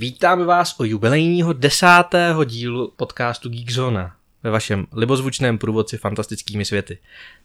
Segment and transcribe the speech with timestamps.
[0.00, 6.98] Vítáme vás u jubilejního desátého dílu podcastu Geekzona ve vašem libozvučném průvodci fantastickými světy.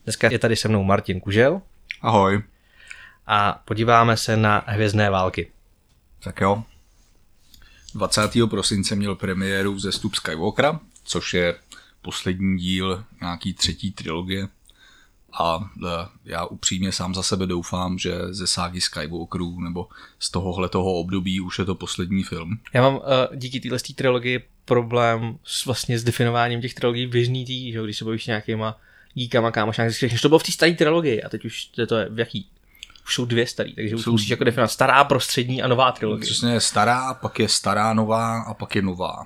[0.03, 1.61] Dneska je tady se mnou Martin Kužel.
[2.01, 2.43] Ahoj.
[3.27, 5.51] A podíváme se na Hvězdné války.
[6.23, 6.63] Tak jo.
[7.95, 8.21] 20.
[8.49, 11.55] prosince měl premiéru vzestup Skywalkera, což je
[12.01, 14.47] poslední díl nějaký třetí trilogie.
[15.39, 15.89] A e,
[16.25, 19.87] já upřímně sám za sebe doufám, že ze ságy Skywalkerů nebo
[20.19, 22.59] z tohohle toho období už je to poslední film.
[22.73, 23.01] Já mám uh,
[23.35, 28.05] díky téhle trilogii problém s, vlastně s definováním těch trilogií běžný tý, že když se
[28.05, 28.79] bavíš nějakýma
[29.13, 32.19] díkama, kámošák, že to bylo v té staré trilogii a teď už to je v
[32.19, 32.47] jaký
[33.05, 34.11] už jsou dvě staré, takže už jsou...
[34.11, 36.21] musíš jako definovat stará, prostřední a nová trilogie.
[36.21, 39.25] Přesně, stará, pak je stará, nová a pak je nová.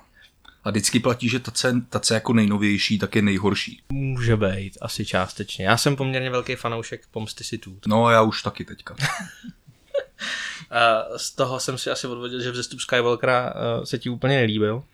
[0.68, 1.52] A vždycky platí, že ta
[1.88, 3.82] tace jako nejnovější, tak je nejhorší.
[3.88, 5.64] Může být, asi částečně.
[5.64, 7.78] Já jsem poměrně velký fanoušek Pomsty si tu.
[7.86, 8.96] No, já už taky teďka.
[11.16, 14.84] z toho jsem si asi odvodil, že vzestup Skywalkera eh, se ti úplně nelíbil.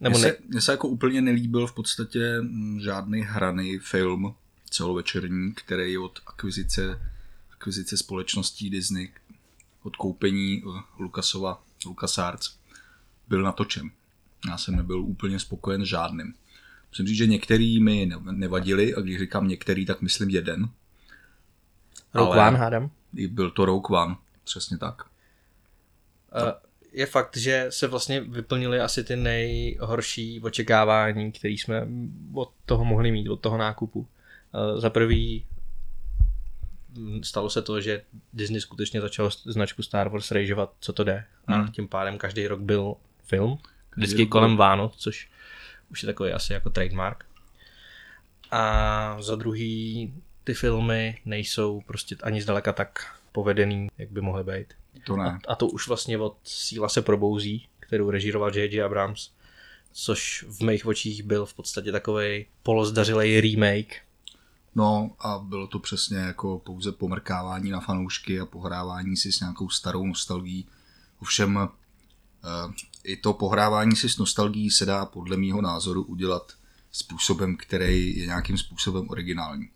[0.00, 0.60] Nebo mně se, ne...
[0.60, 4.34] se jako úplně nelíbil v podstatě mm, žádný hraný film
[4.70, 7.00] celovečerní, který od akvizice,
[7.52, 9.08] akvizice společností Disney,
[9.82, 12.56] od koupení eh, Lukasova, LucasArts,
[13.28, 13.90] byl natočen.
[14.50, 16.34] Já jsem nebyl úplně spokojen s žádným.
[16.90, 20.68] Musím říct, že některý mi nevadili, a když říkám některý, tak myslím jeden.
[22.14, 22.90] Rogue One, hádám.
[23.12, 25.02] Byl to Rogue One, přesně tak.
[25.04, 26.52] Uh,
[26.92, 31.88] je fakt, že se vlastně vyplnili asi ty nejhorší očekávání, které jsme
[32.32, 34.00] od toho mohli mít, od toho nákupu.
[34.00, 35.44] Uh, za prvý
[37.22, 38.02] stalo se to, že
[38.32, 41.24] Disney skutečně začal značku Star Wars rejžovat, co to jde.
[41.46, 41.68] A hmm.
[41.68, 43.58] tím pádem každý rok byl film
[43.96, 45.28] vždycky kolem Vánoc, což
[45.90, 47.24] už je takový asi jako trademark.
[48.50, 54.74] A za druhý, ty filmy nejsou prostě ani zdaleka tak povedený, jak by mohly být.
[55.04, 55.38] To ne.
[55.48, 58.82] A, a to už vlastně od Síla se probouzí, kterou režíroval J.J.
[58.82, 59.30] Abrams,
[59.92, 63.96] což v mých očích byl v podstatě takový polozdařilej remake.
[64.74, 69.68] No a bylo to přesně jako pouze pomrkávání na fanoušky a pohrávání si s nějakou
[69.68, 70.66] starou nostalgií.
[71.20, 71.68] Ovšem eh,
[73.06, 76.52] i to pohrávání si s nostalgií se dá podle mýho názoru udělat
[76.92, 79.70] způsobem, který je nějakým způsobem originální.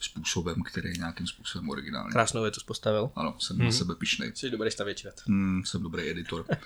[0.00, 2.12] Způsobem, který je nějakým způsobem originální.
[2.12, 3.10] Krásnou větu postavil.
[3.16, 3.66] Ano, jsem hmm.
[3.66, 4.32] na sebe pišnej.
[4.34, 5.22] Jsi dobrý stavěčet.
[5.26, 6.46] Hmm, jsem dobrý editor.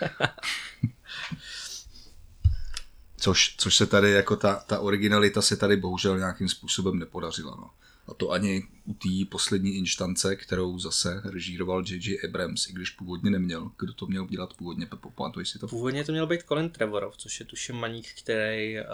[3.16, 7.56] což, což se tady, jako ta, ta originalita se tady bohužel nějakým způsobem nepodařila.
[7.60, 7.70] No.
[8.08, 12.18] A to ani u té poslední instance, kterou zase režíroval J.J.
[12.28, 13.70] Abrams, i když původně neměl.
[13.78, 15.68] Kdo to měl dělat původně, Pepo, pamatuješ si to?
[15.68, 18.84] Původně to měl být Colin Trevorov, což je tuším maník, který uh,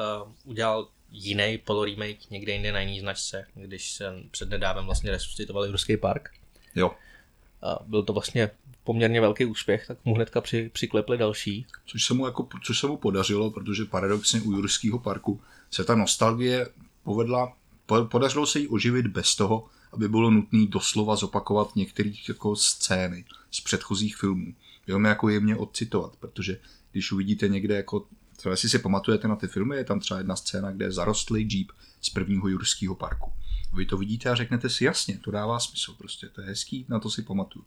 [0.44, 5.96] udělal jiný remake někde jinde na jiný značce, když se před nedávem vlastně resuscitovali Ruský
[5.96, 6.30] park.
[6.74, 6.88] Jo.
[6.88, 8.50] Uh, byl to vlastně
[8.84, 11.66] poměrně velký úspěch, tak mu hnedka při, přiklepli další.
[11.86, 15.40] Což se, mu jako, což se mu podařilo, protože paradoxně u Jurského parku
[15.70, 16.68] se ta nostalgie
[17.02, 17.56] povedla
[17.86, 23.60] podařilo se jí oživit bez toho, aby bylo nutné doslova zopakovat některých jako scény z
[23.60, 24.54] předchozích filmů.
[24.86, 26.60] Jenom jako jemně odcitovat, protože
[26.92, 28.06] když uvidíte někde jako,
[28.36, 31.48] třeba jestli si pamatujete na ty filmy, je tam třeba jedna scéna, kde je zarostlý
[31.50, 33.32] jeep z prvního jurského parku.
[33.74, 37.00] Vy to vidíte a řeknete si jasně, to dává smysl, prostě to je hezký, na
[37.00, 37.64] to si pamatuju.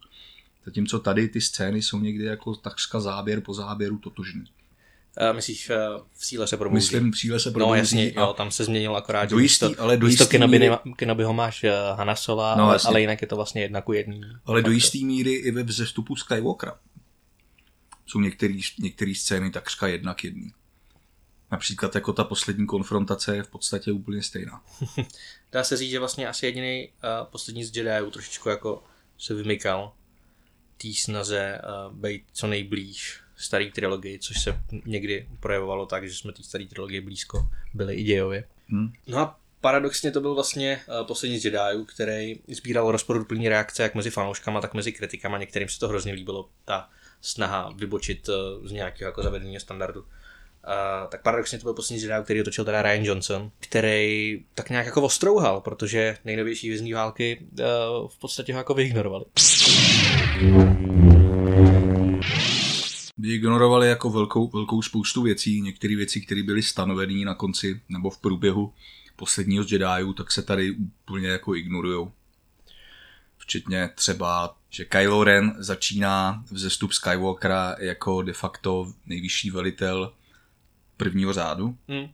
[0.64, 4.44] Zatímco tady ty scény jsou někdy jako takřka záběr po záběru totožný.
[5.20, 5.76] Uh, myslíš uh,
[6.12, 6.76] v síle se probouzí?
[6.76, 7.70] Myslím, v síle se probouzí.
[7.70, 9.30] No jasně, jo, tam se změnil akorát.
[9.30, 10.70] Do jistý, ale do jistý míry...
[10.96, 14.20] Kenobi ho máš uh, Hanasova, no, ale, ale, jinak je to vlastně jedna ku jedný.
[14.44, 16.78] Ale do jistý míry i ve vzestupu Skywalkera
[18.06, 18.20] jsou
[18.78, 20.52] některé scény takřka jedna k jedný.
[21.50, 24.64] Například jako ta poslední konfrontace je v podstatě úplně stejná.
[25.52, 28.84] Dá se říct, že vlastně asi jediný uh, poslední z Jediů trošičku jako
[29.18, 29.92] se vymykal
[30.76, 36.32] té snaze uh, být co nejblíž staré trilogii, což se někdy projevovalo tak, že jsme
[36.32, 38.44] té staré trilogii blízko byli i dějově.
[38.68, 38.92] Hmm.
[39.06, 43.94] No a paradoxně to byl vlastně uh, poslední z Jediů, který sbíral rozporuplný reakce jak
[43.94, 45.38] mezi fanouškama, tak mezi kritikama.
[45.38, 46.88] Některým se to hrozně líbilo, ta
[47.20, 50.00] snaha vybočit uh, z nějakého jako zavedeného standardu.
[50.00, 50.06] Uh,
[51.08, 55.02] tak paradoxně to byl poslední Jedi, který točil teda Ryan Johnson, který tak nějak jako
[55.02, 59.24] ostrouhal, protože nejnovější vězní války uh, v podstatě ho jako vyignorovali
[63.34, 68.18] ignorovali jako velkou, velkou spoustu věcí, některé věci, které byly stanovené na konci nebo v
[68.18, 68.72] průběhu
[69.16, 72.12] posledního z Jediů, tak se tady úplně jako ignorujou.
[73.38, 80.12] Včetně třeba, že Kylo Ren začíná vzestup Skywalkera jako de facto nejvyšší velitel
[80.96, 82.08] prvního řádu, hmm.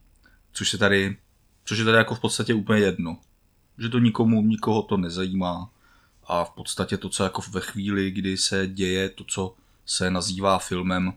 [0.52, 1.16] což se tady,
[1.64, 3.18] což je tady jako v podstatě úplně jedno.
[3.78, 5.70] Že to nikomu, nikoho to nezajímá
[6.24, 9.54] a v podstatě to, co jako ve chvíli, kdy se děje to, co
[9.86, 11.12] se nazývá filmem,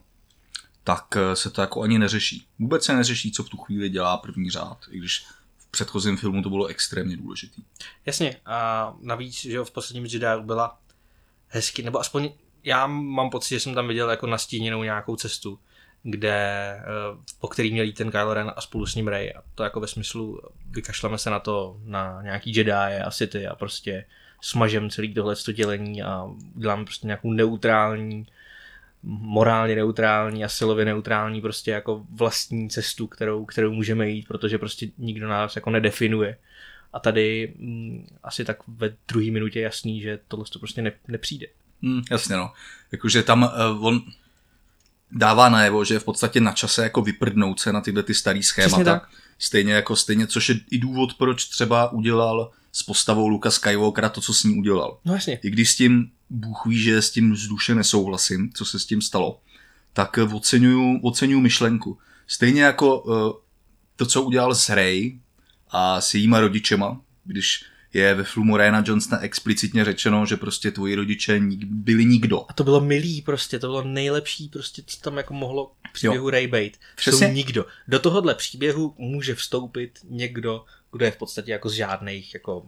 [0.84, 2.48] tak eh, se to jako ani neřeší.
[2.60, 5.26] Vůbec se neřeší, co v tu chvíli dělá první řád, i když
[5.58, 7.64] v předchozím filmu to bylo extrémně důležitý.
[8.06, 10.80] Jasně, a navíc, že v posledním Jedi byla
[11.48, 12.30] hezky, nebo aspoň
[12.64, 15.60] já mám pocit, že jsem tam viděl jako nastíněnou nějakou cestu,
[16.04, 16.38] kde,
[16.80, 16.84] eh,
[17.40, 19.34] po který měl jít ten Kylo Ren a spolu s ním Rey.
[19.38, 23.56] A to jako ve smyslu, vykašleme se na to, na nějaký Jedi a Sity a
[23.56, 24.06] prostě
[24.42, 26.24] smažem celý tohle dělení a
[26.56, 28.28] uděláme prostě nějakou neutrální,
[29.06, 34.88] morálně neutrální a silově neutrální prostě jako vlastní cestu, kterou, kterou můžeme jít, protože prostě
[34.98, 36.38] nikdo nás jako nedefinuje.
[36.94, 41.48] A tady mm, asi tak ve druhé minutě jasný, že tohle to prostě ne, nepřijde.
[41.84, 42.52] Hmm, jasně no.
[42.92, 44.02] Jakože tam uh, on
[45.12, 48.44] dává najevo, že je v podstatě na čase jako vyprdnout se na tyhle ty starý
[48.44, 49.02] schémata.
[49.40, 54.22] Stejně jako stejně, což je i důvod, proč třeba udělal s postavou Luka Skywalkera to,
[54.22, 55.00] co s ní udělal.
[55.06, 55.40] No jasně.
[55.44, 59.02] I když s tím Bůh ví, že s tím vzduše nesouhlasím, co se s tím
[59.02, 59.40] stalo,
[59.94, 61.98] tak oceňuju, oceňuju myšlenku.
[62.28, 63.32] Stejně jako uh,
[63.96, 65.20] to, co udělal s Rey
[65.70, 70.96] a s jejíma rodičema, když je ve filmu Ryana Johnsona explicitně řečeno, že prostě tvoji
[70.96, 72.46] rodiče byli nikdo.
[72.50, 76.30] A to bylo milý prostě, to bylo nejlepší prostě, co tam jako mohlo v příběhu
[76.30, 76.78] Ray být.
[76.96, 77.28] Přesně.
[77.28, 77.66] Jsou nikdo.
[77.88, 82.66] Do tohohle příběhu může vstoupit někdo, kdo je v podstatě jako z žádných, jako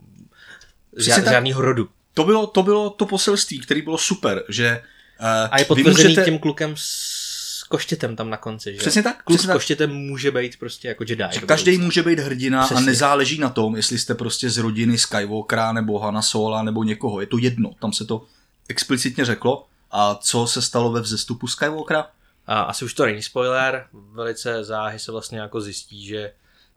[0.97, 1.89] z žádného rodu.
[2.13, 4.81] To bylo, to bylo to poselství, který bylo super, že
[5.19, 6.25] uh, A je potvrzený můžete...
[6.25, 8.77] tím klukem s koštětem tam na konci, že?
[8.77, 9.23] Přesně tak.
[9.23, 9.97] Kluk přesně s koštětem tak.
[9.97, 11.23] může být prostě jako Jedi.
[11.31, 12.83] Že každý může být hrdina Přesně.
[12.83, 17.21] a nezáleží na tom, jestli jste prostě z rodiny Skywalkera nebo Hanna Sola nebo někoho.
[17.21, 17.71] Je to jedno.
[17.81, 18.25] Tam se to
[18.67, 19.67] explicitně řeklo.
[19.91, 22.07] A co se stalo ve vzestupu Skywalkera?
[22.47, 23.87] A asi už to není spoiler.
[23.93, 26.31] Velice záhy se vlastně jako zjistí, že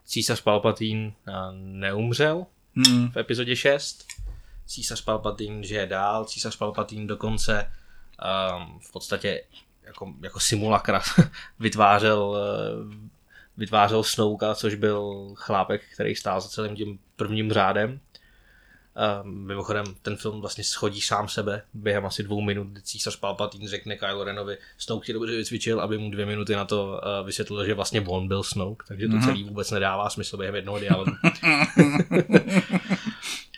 [0.05, 1.11] císař Palpatine
[1.53, 2.45] neumřel
[2.75, 3.11] hmm.
[3.11, 4.07] v epizodě 6.
[4.65, 6.25] Císař Palpatine žije dál.
[6.25, 7.71] Císař Palpatine dokonce
[8.61, 9.43] um, v podstatě
[9.83, 11.01] jako, jako simulakra
[11.59, 13.07] vytvářel, eh,
[13.57, 17.99] vytvářel Snouka, což byl chlápek, který stál za celým tím prvním řádem.
[18.95, 23.67] A mimochodem, ten film vlastně schodí sám sebe během asi dvou minut, kdy císař Palpatine
[23.67, 27.65] řekne Kylo Renovi, Snoke ti dobře vycvičil, aby mu dvě minuty na to uh, vysvětlil,
[27.65, 29.25] že vlastně on byl Snoke, takže to mm-hmm.
[29.25, 31.11] celý vůbec nedává smysl během jednoho dialogu.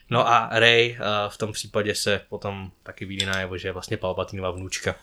[0.10, 3.98] no a Rey uh, v tom případě se potom taky vidí najevo, že je vlastně
[3.98, 4.96] Palpatinova vnučka.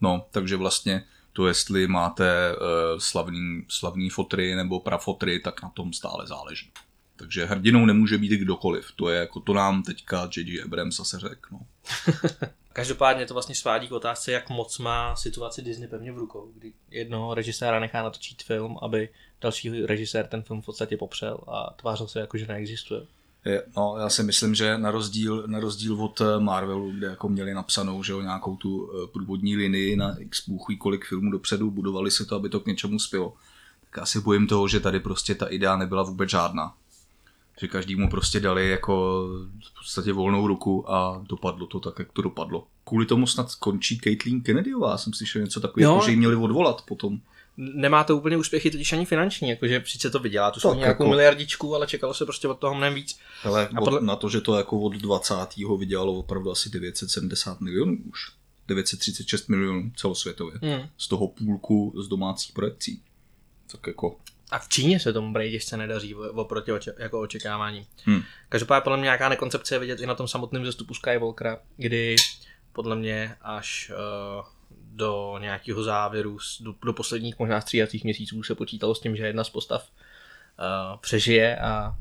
[0.00, 5.92] No, takže vlastně to, jestli máte uh, slavný, slavný fotry nebo prafotry, tak na tom
[5.92, 6.70] stále záleží.
[7.16, 8.92] Takže hrdinou nemůže být kdokoliv.
[8.96, 10.62] To je jako to nám teďka J.J.
[10.62, 11.48] Abrams zase řekl.
[11.52, 11.60] No.
[12.72, 16.72] Každopádně to vlastně svádí k otázce, jak moc má situaci Disney pevně v rukou, kdy
[16.90, 19.08] jednoho režiséra nechá natočit film, aby
[19.40, 23.02] další režisér ten film v podstatě popřel a tvářil se jako, že neexistuje.
[23.44, 27.28] Je, no, já si myslím, že na rozdíl, na rozdíl od eh, Marvelu, kde jako
[27.28, 31.70] měli napsanou že jo, nějakou tu eh, průvodní linii na x bůhví kolik filmů dopředu,
[31.70, 33.34] budovali si to, aby to k něčemu spělo.
[33.80, 36.74] Tak já si bojím toho, že tady prostě ta idea nebyla vůbec žádná.
[37.60, 39.24] Že každému prostě dali jako
[39.74, 42.66] v podstatě volnou ruku a dopadlo to tak, jak to dopadlo.
[42.84, 47.20] Kvůli tomu snad končí Caitlyn Kennedyová, jsem slyšel něco takového, že ji měli odvolat potom
[47.56, 51.08] nemá to úplně úspěchy totiž ani finanční, jakože sice to vydělá tu nějakou jako...
[51.08, 53.18] miliardičku, ale čekalo se prostě od toho mnohem víc.
[53.44, 54.00] Ale a podle...
[54.00, 55.34] na to, že to jako od 20.
[55.78, 58.32] vydělalo opravdu asi 970 milionů už.
[58.68, 60.58] 936 milionů celosvětově.
[60.62, 60.88] Hmm.
[60.98, 63.02] Z toho půlku z domácích projekcí.
[63.72, 64.16] Tak jako...
[64.50, 67.86] A v Číně se tomu Brady těžce nedaří oproti oče, jako očekávání.
[68.04, 68.22] Hmm.
[68.48, 72.16] Každopádně podle mě nějaká nekoncepce je vidět i na tom samotném zestupu Skywalkera, kdy
[72.72, 73.92] podle mě až
[74.38, 79.26] uh, do nějakého závěru, do, do posledních možná střídacích měsíců se počítalo s tím, že
[79.26, 81.96] jedna z postav uh, přežije a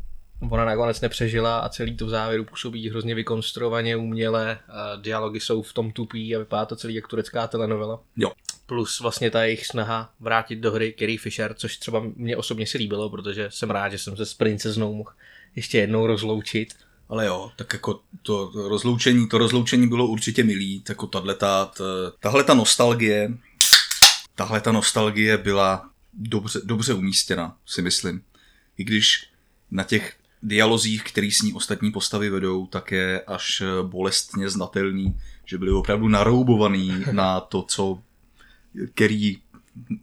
[0.50, 5.62] ona nakonec nepřežila a celý to v závěru působí hrozně vykonstruovaně, uměle, uh, dialogy jsou
[5.62, 8.00] v tom tupý a vypadá to celý jak turecká telenovela.
[8.18, 8.32] Jo.
[8.66, 12.78] Plus vlastně ta jejich snaha vrátit do hry Carrie Fisher, což třeba mě osobně si
[12.78, 15.12] líbilo, protože jsem rád, že jsem se s princeznou mohl
[15.56, 16.74] ještě jednou rozloučit
[17.10, 21.72] ale jo, tak jako to rozloučení, to rozloučení bylo určitě milý, jako tahle ta,
[22.20, 23.38] tahle ta nostalgie,
[24.36, 28.22] tahle ta nostalgie byla dobře, dobře umístěna, si myslím.
[28.78, 29.30] I když
[29.72, 35.58] na těch dialozích, který s ní ostatní postavy vedou, tak je až bolestně znatelný, že
[35.58, 38.00] byli opravdu naroubovaný na to, co
[38.94, 39.42] který,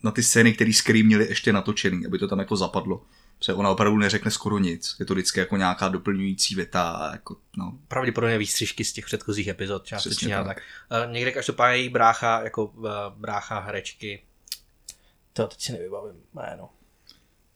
[0.03, 3.03] na ty scény, které s Kerry měli ještě natočený, aby to tam jako zapadlo.
[3.39, 4.97] Protože ona opravdu neřekne skoro nic.
[4.99, 7.11] Je to vždycky jako nějaká doplňující věta.
[7.13, 7.79] Jako, no.
[7.89, 10.35] Pravděpodobně výstřižky z těch předchozích epizod částečně.
[10.35, 10.47] tak.
[10.47, 10.63] tak.
[11.07, 12.87] Uh, někde každopádně jejich brácha, jako uh,
[13.17, 14.23] brácha herečky,
[15.33, 16.71] to teď si nevybavím jméno.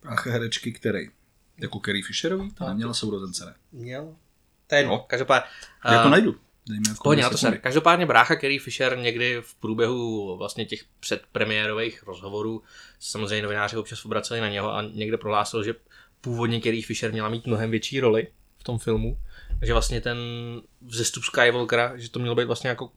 [0.02, 1.10] Brácha herečky, který?
[1.58, 2.50] Jako Carrie Fisherový?
[2.50, 3.54] To neměla sourozence, ne?
[3.72, 4.16] Měl.
[4.66, 4.98] To je jedno, no.
[4.98, 5.48] každopádně.
[5.86, 6.36] Uh, Já to najdu.
[6.68, 7.58] Dejme jako Pohodně, na to se.
[7.58, 12.62] Každopádně brácha Kerry Fisher někdy v průběhu vlastně těch předpremiérových rozhovorů
[12.98, 15.74] samozřejmě novináři občas obraceli na něho a někde prohlásil, že
[16.20, 18.26] původně Kerry Fisher měla mít mnohem větší roli
[18.58, 19.18] v tom filmu.
[19.62, 20.18] že vlastně ten
[20.82, 22.90] vzestup Skywalkera, že to mělo být vlastně jako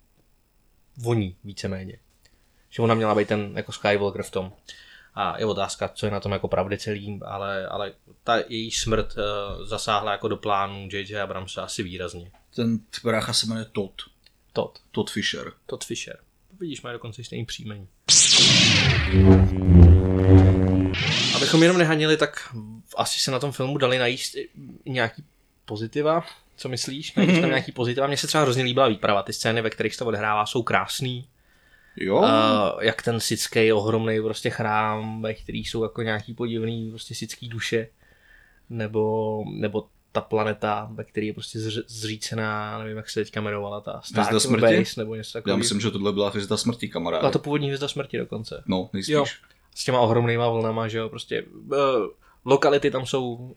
[0.97, 1.99] voní víceméně.
[2.69, 4.53] Že ona měla být ten jako Skywalker v tom.
[5.15, 7.93] A je otázka, co je na tom jako pravdy celým, ale, ale
[8.23, 11.21] ta její smrt uh, zasáhla jako do plánu J.J.
[11.21, 12.31] Abramsa asi výrazně.
[12.57, 14.01] Ten brácha se jmenuje Todd.
[14.53, 14.79] Todd.
[14.91, 15.51] Todd Fisher.
[15.65, 16.17] Todd Fisher.
[16.59, 17.87] Vidíš, má dokonce stejný příjmení.
[21.35, 22.55] Abychom jenom nehanili, tak
[22.95, 24.35] asi se na tom filmu dali najíst
[24.85, 25.23] nějaký
[25.65, 26.25] pozitiva.
[26.55, 27.15] Co myslíš?
[27.15, 28.07] Najdeš tam nějaký pozitiva?
[28.07, 29.23] Mně se třeba hrozně líbila výprava.
[29.23, 31.27] Ty scény, ve kterých se to odehrává, jsou krásný.
[31.95, 32.25] Jo, Uh,
[32.81, 37.87] jak ten sický ohromný prostě chrám, ve kterých jsou jako nějaký podivný prostě sický duše.
[38.69, 43.81] Nebo, nebo ta planeta, ve které je prostě zř- zřícená, nevím, jak se teďka jmenovala,
[43.81, 44.77] ta Star smrti?
[44.77, 45.57] Base, nebo něco já takového.
[45.57, 47.21] myslím, že tohle byla hvězda smrti, kamaráde.
[47.21, 48.63] Byla to původní hvězda smrti dokonce.
[48.65, 49.13] No, nejspíš.
[49.13, 49.25] Jo.
[49.75, 51.77] S těma ohromnýma vlnama, že jo, prostě uh,
[52.45, 53.55] lokality tam jsou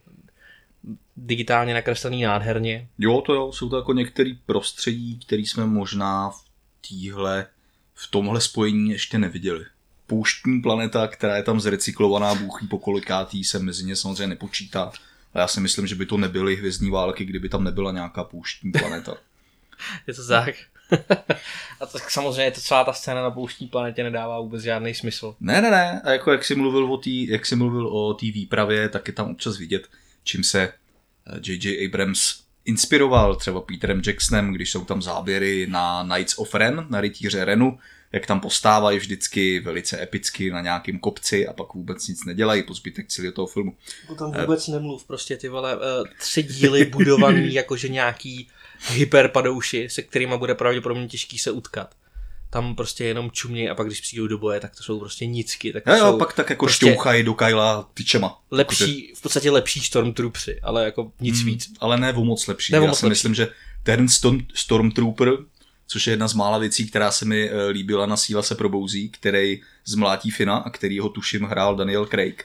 [1.16, 2.88] digitálně nakreslený nádherně.
[2.99, 6.45] Jo, to jo, jsou to jako některé prostředí, které jsme možná v
[6.88, 7.47] týhle,
[7.95, 9.64] v tomhle spojení ještě neviděli.
[10.07, 14.92] Pouštní planeta, která je tam zrecyklovaná, bůchý po kolikátý, se mezi ně samozřejmě nepočítá.
[15.34, 18.72] A já si myslím, že by to nebyly hvězdní války, kdyby tam nebyla nějaká pouštní
[18.72, 19.14] planeta.
[20.06, 20.54] Je to tak.
[21.80, 25.34] A tak samozřejmě to celá ta scéna na pouštní planetě nedává vůbec žádný smysl.
[25.40, 26.00] Ne, ne, ne.
[26.04, 29.12] A jako jak jsi mluvil o té, jak jsi mluvil o té výpravě, tak je
[29.12, 29.88] tam občas vidět,
[30.25, 30.72] čím se
[31.46, 31.87] J.J.
[31.87, 37.44] Abrams inspiroval třeba Peterem Jacksonem, když jsou tam záběry na Knights of Ren, na rytíře
[37.44, 37.78] Renu,
[38.12, 42.75] jak tam postávají vždycky velice epicky na nějakém kopci a pak vůbec nic nedělají po
[42.75, 43.76] zbytek celého toho filmu.
[44.09, 45.83] O tom vůbec nemluv, prostě ty vole, uh,
[46.21, 48.49] tři díly budovaný jakože nějaký
[48.88, 51.95] hyperpadouši, se kterými bude pravděpodobně těžký se utkat.
[52.50, 55.73] Tam prostě jenom čumějí a pak když přijdou do boje, tak to jsou prostě nicky.
[55.73, 58.40] Tak to Jo, jo, jsou pak tak jako prostě šťouchají do Kyla tyčema.
[58.50, 61.73] lepší, v podstatě lepší Stormtroopři, ale jako nic Hmm, víc.
[61.81, 62.73] Ale ne o moc lepší.
[62.73, 63.11] Ne Já moc si lepší.
[63.12, 63.49] myslím, že
[63.83, 65.33] ten Storm, Stormtrooper,
[65.90, 69.09] což je jedna z mála věcí, která se mi eh, líbila na Síla se probouzí,
[69.09, 72.44] který zmlátí Fina a který ho tuším hrál Daniel Craig.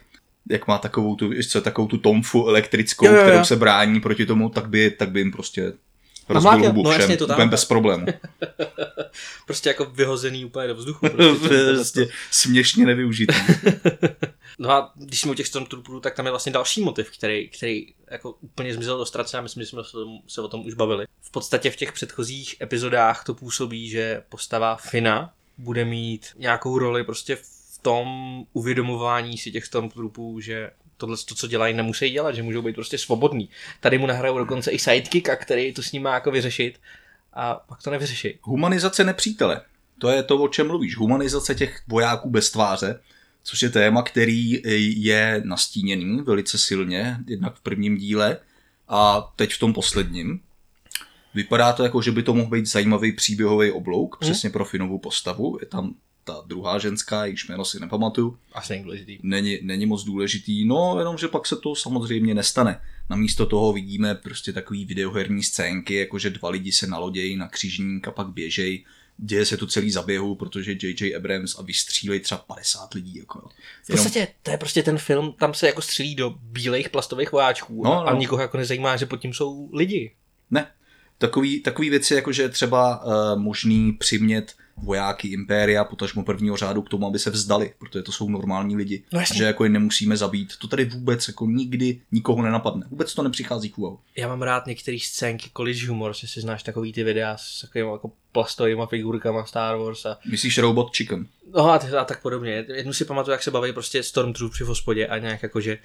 [0.49, 3.23] Jak má takovou tu, co, takovou tu tomfu elektrickou, Jo, jo, jo.
[3.27, 5.73] kterou se brání proti tomu, tak by, tak by jim prostě
[6.29, 7.35] rozbil hubu No všem, jasně, to tam.
[7.35, 8.05] úplně bez problému.
[9.45, 11.09] Prostě jako vyhozený úplně do vzduchu.
[11.09, 13.35] Prostě, prostě směšně nevyužitý.
[14.59, 17.93] No a když jsme u těch Stormtrooperů, tak tam je vlastně další motiv, který, který
[18.11, 19.97] jako úplně zmizel do ztrace a myslím, že jsme se,
[20.27, 21.05] se o tom už bavili.
[21.21, 27.03] V podstatě v těch předchozích epizodách to působí, že postava Fina bude mít nějakou roli
[27.03, 28.07] prostě v tom
[28.53, 32.97] uvědomování si těch Stormtrooperů, že tohle, to, co dělají, nemusí dělat, že můžou být prostě
[32.97, 33.49] svobodní.
[33.79, 36.79] Tady mu nahrajou dokonce i sidekicka, který to s ním má jako vyřešit
[37.33, 38.39] a pak to nevyřeší.
[38.41, 39.61] Humanizace nepřítele.
[39.99, 40.97] To je to, o čem mluvíš.
[40.97, 42.99] Humanizace těch vojáků bez tváře,
[43.45, 44.61] což je téma, který
[45.03, 48.37] je nastíněný velice silně, jednak v prvním díle
[48.87, 50.39] a teď v tom posledním.
[51.33, 55.57] Vypadá to jako, že by to mohl být zajímavý příběhový oblouk, přesně pro Finovou postavu.
[55.61, 58.37] Je tam ta druhá ženská, jejíž jméno si nepamatuju.
[58.53, 59.19] Asi není důležitý.
[59.23, 62.81] Není, není moc důležitý, no jenomže pak se to samozřejmě nestane.
[63.09, 68.11] Namísto toho vidíme prostě takový videoherní scénky, jakože dva lidi se nalodějí na křižník a
[68.11, 68.85] pak běžej.
[69.17, 71.15] Děje se to celý za běhu, protože J.J.
[71.15, 73.15] Abrams a vystřílej třeba 50 lidí.
[73.15, 73.49] Jako, jo.
[73.83, 77.83] V podstatě to je prostě ten film, tam se jako střílí do bílejch plastových vojáčků
[77.83, 78.07] No, no, no.
[78.07, 80.11] a nikoho jako nezajímá, že pod tím jsou lidi.
[80.51, 80.67] Ne.
[81.17, 86.81] Takový, takový věci, jako že je třeba uh, možný přimět vojáky Impéria, potažmo prvního řádu
[86.81, 89.03] k tomu, aby se vzdali, protože to jsou normální lidi.
[89.13, 89.37] No jasně.
[89.37, 90.57] že jako je nemusíme zabít.
[90.57, 92.85] To tady vůbec jako nikdy nikoho nenapadne.
[92.89, 93.99] Vůbec to nepřichází k úvahu.
[94.17, 97.91] Já mám rád některé scénky college humor, že si znáš takový ty videa s takovými
[97.91, 101.27] jako plastovými figurkama Star Wars a, Myslíš Robot Chicken?
[101.55, 102.65] no a, a tak podobně.
[102.73, 105.77] Jednu si pamatuju, jak se baví prostě Stormtrooper v hospodě a nějak jako, že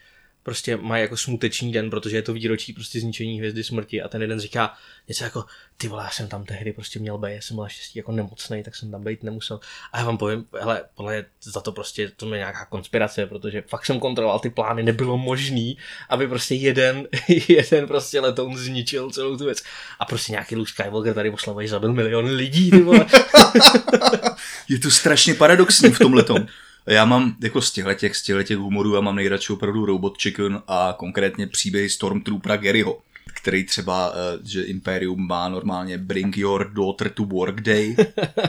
[0.43, 4.23] prostě mají jako smuteční den, protože je to výročí prostě zničení hvězdy smrti a ten
[4.23, 4.75] jeden říká
[5.09, 5.45] něco jako,
[5.77, 8.63] ty vole, já jsem tam tehdy prostě měl být, já jsem byl štěstí jako nemocný,
[8.63, 9.61] tak jsem tam být nemusel.
[9.93, 13.87] A já vám povím, hele, podle za to prostě to je nějaká konspirace, protože fakt
[13.87, 15.77] jsem kontroloval ty plány, nebylo možný,
[16.09, 17.09] aby prostě jeden,
[17.49, 19.63] jeden prostě letoun zničil celou tu věc.
[19.99, 23.07] A prostě nějaký Luke Skywalker tady oslavuje, zabil miliony lidí, ty vole.
[24.69, 26.47] Je to strašně paradoxní v tom.
[26.87, 30.63] Já mám jako z těchto těch, z těch humorů, já mám nejradši opravdu Robot Chicken
[30.69, 32.99] a konkrétně příběhy Stormtroopera Garyho,
[33.35, 37.97] který třeba, eh, že Imperium má normálně Bring Your Daughter to Work Day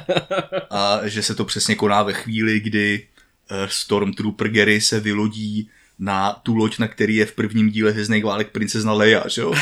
[0.70, 3.08] a že se to přesně koná ve chvíli, kdy
[3.50, 5.70] eh, Stormtrooper Gary se vylodí
[6.00, 9.54] na tu loď, na který je v prvním díle Hvězdných válek princezna Leia, že jo?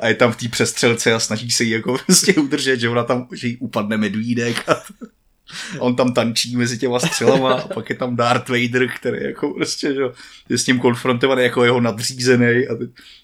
[0.00, 3.04] A je tam v té přestřelce a snaží se jí jako prostě udržet, že ona
[3.04, 4.82] tam, že jí upadne medvídek a
[5.78, 9.94] on tam tančí mezi těma střelama a pak je tam Darth Vader, který jako prostě,
[9.94, 10.02] že
[10.48, 12.76] je s ním konfrontovaný jako jeho nadřízený a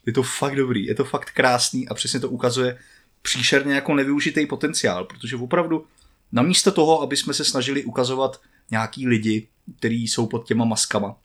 [0.06, 2.78] je to fakt dobrý, je to fakt krásný a přesně to ukazuje
[3.22, 5.86] příšerně jako nevyužitý potenciál, protože opravdu
[6.32, 11.16] namísto toho, aby jsme se snažili ukazovat nějaký lidi, kteří jsou pod těma maskama,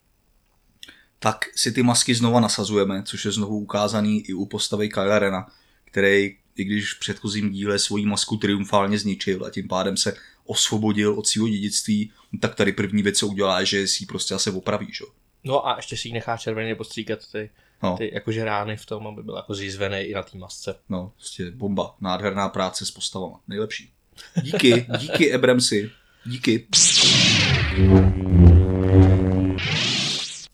[1.19, 5.47] tak si ty masky znova nasazujeme, což je znovu ukázaný i u postavy Kyla Rena,
[5.85, 11.19] který, i když v předchozím díle svoji masku triumfálně zničil a tím pádem se osvobodil
[11.19, 14.87] od svého dědictví, tak tady první věc, co udělá, že si ji prostě asi opraví,
[14.93, 15.05] že?
[15.43, 17.49] No a ještě si ji nechá červeně postříkat ty,
[17.83, 17.97] no.
[17.97, 20.75] ty jakože rány v tom, aby byl jako zízvený i na té masce.
[20.89, 21.95] No, prostě bomba.
[22.01, 23.39] Nádherná práce s postavama.
[23.47, 23.89] Nejlepší.
[24.41, 25.91] Díky, díky Abramsi.
[26.25, 26.67] Díky.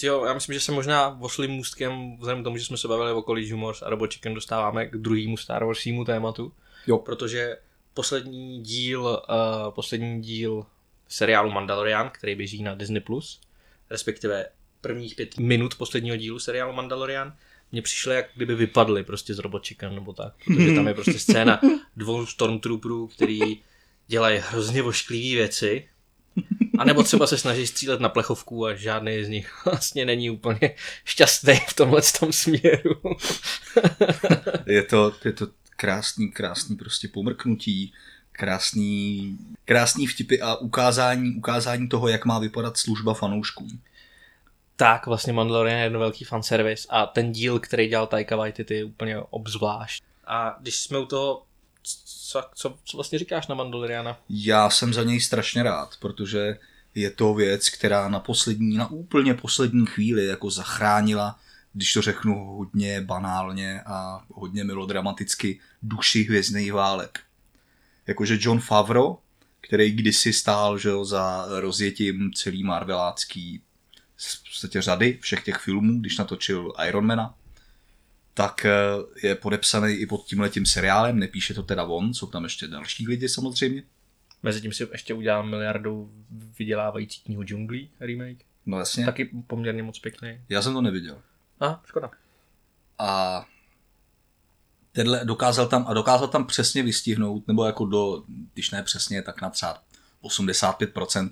[0.03, 3.11] Jo, já myslím, že se možná vošlým můstkem, vzhledem k tomu, že jsme se bavili
[3.11, 6.53] o College Humors a Robot Chicken, dostáváme k druhému Star Warsimu tématu.
[6.87, 6.97] Jo.
[6.97, 7.57] Protože
[7.93, 10.65] poslední díl, uh, poslední díl
[11.07, 13.41] seriálu Mandalorian, který běží na Disney+, Plus,
[13.89, 14.45] respektive
[14.81, 17.33] prvních pět minut posledního dílu seriálu Mandalorian,
[17.71, 21.19] mně přišlo, jak kdyby vypadly prostě z Robot Chicken nebo tak, protože tam je prostě
[21.19, 21.61] scéna
[21.97, 23.61] dvou Stormtrooperů, který
[24.07, 25.87] dělají hrozně vošklivé věci,
[26.79, 30.75] a nebo třeba se snaží střílet na plechovku a žádný z nich vlastně není úplně
[31.05, 33.01] šťastný v tomhle tom směru.
[34.65, 37.93] je, to, je to krásný, krásný prostě pomrknutí,
[38.31, 43.81] krásný, krásný vtipy a ukázání, ukázání toho, jak má vypadat služba fanouškům.
[44.75, 48.83] Tak, vlastně Mandalorian je jedno velký fanservice a ten díl, který dělal Taika Waititi je
[48.83, 50.03] úplně obzvlášť.
[50.27, 51.43] A když jsme u toho
[52.29, 54.17] co, co, co vlastně říkáš na Mandaloriana?
[54.29, 56.57] Já jsem za něj strašně rád, protože
[56.95, 61.39] je to věc, která na poslední, na úplně poslední chvíli jako zachránila,
[61.73, 67.19] když to řeknu hodně banálně a hodně melodramaticky, duši hvězdných válek.
[68.07, 69.15] Jakože John Favreau,
[69.61, 73.61] který kdysi stál že jo, za rozjetím celý marvelácký
[74.17, 77.35] v řady všech těch filmů, když natočil Ironmana,
[78.33, 78.71] tak eh,
[79.23, 83.07] je podepsaný i pod tím letím seriálem, nepíše to teda on, jsou tam ještě další
[83.07, 83.83] lidi samozřejmě.
[84.43, 86.11] Mezitím si ještě udělal miliardu
[86.59, 88.45] vydělávající knihu džunglí remake.
[88.65, 89.05] No jasně.
[89.05, 90.41] Taky poměrně moc pěkný.
[90.49, 91.21] Já jsem to neviděl.
[91.59, 92.11] A, škoda.
[92.99, 93.45] A
[94.91, 98.23] tenhle dokázal tam, a dokázal tam přesně vystihnout, nebo jako do,
[98.53, 99.83] když ne přesně, tak na třeba
[100.23, 101.29] 85%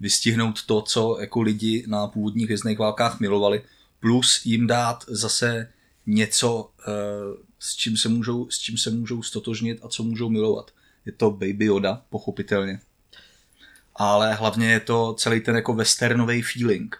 [0.00, 3.62] vystihnout to, co jako lidi na původních hvězdných válkách milovali,
[4.00, 5.72] plus jim dát zase
[6.06, 6.92] něco, eh,
[7.58, 10.70] s čím se můžou, s čím se můžou stotožnit a co můžou milovat.
[11.06, 12.80] Je to Baby Yoda, pochopitelně.
[13.96, 16.96] Ale hlavně je to celý ten jako westernový feeling.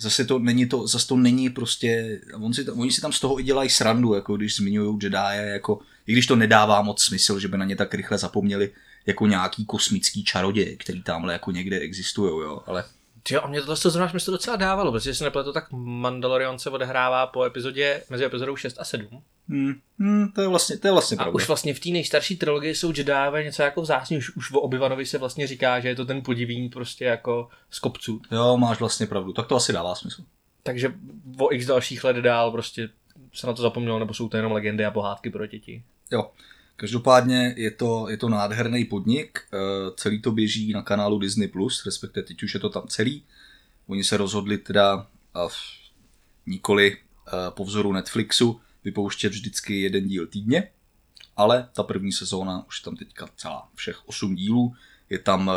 [0.00, 3.40] Zase to není to, zase to není prostě, on si, oni si tam z toho
[3.40, 7.48] i dělají srandu, jako když zmiňují Jedi, jako, i když to nedává moc smysl, že
[7.48, 8.70] by na ně tak rychle zapomněli,
[9.06, 12.84] jako nějaký kosmický čaroděj, který tamhle jako někde existují, jo, ale
[13.30, 16.70] Jo, a mě tohle to zrovna smysl docela dávalo, protože si nepletu, tak Mandalorian se
[16.70, 19.22] odehrává po epizodě, mezi epizodou 6 a 7.
[19.48, 21.34] Hmm, hmm, to je vlastně, to je vlastně a pravda.
[21.36, 25.02] už vlastně v té nejstarší trilogii jsou Jediové něco jako vzácný, už, už o Obi-Wanovi
[25.02, 28.20] se vlastně říká, že je to ten podivín prostě jako z kopců.
[28.30, 30.22] Jo, máš vlastně pravdu, tak to asi dává smysl.
[30.62, 30.94] Takže
[31.38, 32.88] o x dalších let dál prostě
[33.34, 35.82] se na to zapomnělo, nebo jsou to jenom legendy a pohádky pro děti.
[36.10, 36.30] Jo,
[36.76, 39.56] Každopádně je to, je to nádherný podnik, eh,
[39.96, 41.50] celý to běží na kanálu Disney+,
[41.86, 43.24] respektive teď už je to tam celý.
[43.86, 45.06] Oni se rozhodli teda
[46.46, 50.68] nikoli eh, po vzoru Netflixu vypouštět vždycky jeden díl týdně,
[51.36, 54.74] ale ta první sezóna už tam teďka celá, všech osm dílů.
[55.10, 55.52] Je tam eh,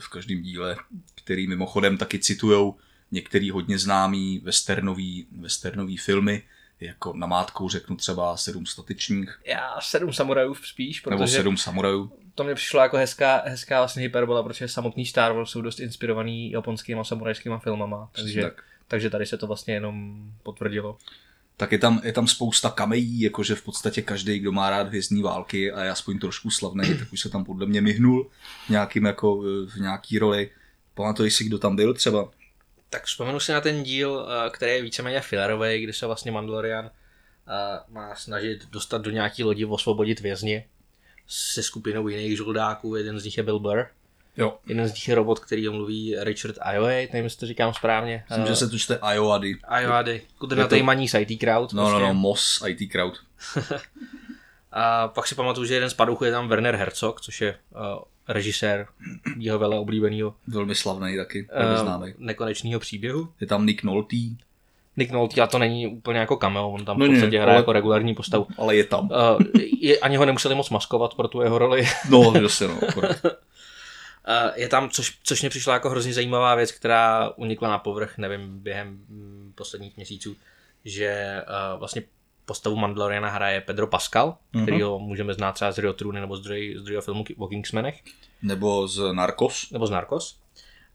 [0.00, 0.76] v každém díle,
[1.14, 2.76] který mimochodem taky citujou
[3.10, 6.42] některý hodně známý westernový, westernový filmy,
[6.80, 9.40] jako namátkou řeknu třeba sedm statečních.
[9.46, 11.16] Já sedm samurajů spíš, protože...
[11.16, 12.12] Nebo sedm samurajů.
[12.34, 16.50] To mě přišlo jako hezká, hezká vlastně hyperbola, protože samotný Star Wars jsou dost inspirovaný
[16.50, 18.62] japonskými samurajskými filmama, takže, tak.
[18.88, 20.98] takže tady se to vlastně jenom potvrdilo.
[21.56, 25.22] Tak je tam, je tam spousta kamejí, jakože v podstatě každý, kdo má rád hvězdní
[25.22, 28.30] války a je aspoň trošku slavný, tak už se tam podle mě myhnul
[28.68, 29.36] nějakým jako
[29.66, 30.50] v nějaký roli.
[30.94, 32.28] Pamatuješ si, kdo tam byl třeba?
[32.96, 36.86] Tak vzpomenu si na ten díl, eh, který je víceméně filerový, kde se vlastně Mandalorian
[36.86, 40.64] eh, má snažit dostat do nějaký lodi, osvobodit vězni
[41.28, 43.84] se skupinou jiných žoldáků, jeden z nich je Bill Burr.
[44.36, 44.58] Jo.
[44.66, 48.24] Jeden z nich je robot, který omluví Richard Ayoade, nevím, jestli to říkám správně.
[48.30, 49.48] Myslím, že se to čte Ayoade.
[49.64, 50.84] Ayoade, kudrnatý to...
[50.84, 51.72] maní z IT Crowd.
[51.72, 52.00] No, prostě.
[52.00, 53.18] no, no, Moss IT Crowd.
[54.72, 58.02] a pak si pamatuju, že jeden z padouchů je tam Werner Herzog, což je uh,
[58.28, 58.86] režisér
[59.38, 60.34] jeho vele oblíbeného.
[60.46, 62.14] Velmi slavný taky, velmi uh, známý.
[62.18, 63.28] Nekonečného příběhu.
[63.40, 64.16] Je tam Nick Nolte.
[64.96, 67.54] Nick Nolte, a to není úplně jako cameo, on tam No v ne, podstatě hraje
[67.54, 68.46] ale- jako regulární postavu.
[68.58, 69.10] Ale je tam.
[69.10, 69.40] Uh,
[69.80, 71.84] je, ani ho nemuseli moc maskovat pro tu jeho roli.
[72.10, 72.78] No, zase no.
[72.88, 73.24] akorát.
[73.24, 73.30] Uh,
[74.54, 78.58] je tam, což, což mě přišla jako hrozně zajímavá věc, která unikla na povrch, nevím,
[78.58, 80.36] během mm, posledních měsíců,
[80.84, 82.02] že uh, vlastně
[82.46, 84.64] postavu Mandaloriana hraje Pedro Pascal, Mhm.
[84.64, 87.48] který ho můžeme znát třeba z Rio Truny nebo z druhého, z druhého filmu o
[87.48, 88.00] Kingsmanech,
[88.42, 89.70] Nebo z Narcos.
[89.70, 90.38] nebo z Narcos.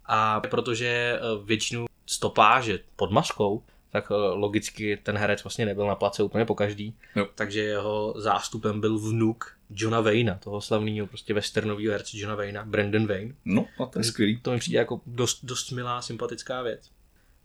[0.05, 5.95] A protože eh, většinu stopáže pod maskou, tak eh, logicky ten herec vlastně nebyl na
[5.95, 6.95] place úplně po každý.
[7.15, 7.27] Jo.
[7.35, 13.07] Takže jeho zástupem byl vnuk Johna Wayna, toho slavného prostě westernového herce Johna Wayna, Brandon
[13.07, 13.33] Wayne.
[13.45, 14.39] No, a to je skvělý.
[14.41, 16.91] To mi přijde jako dost, dost milá, sympatická věc.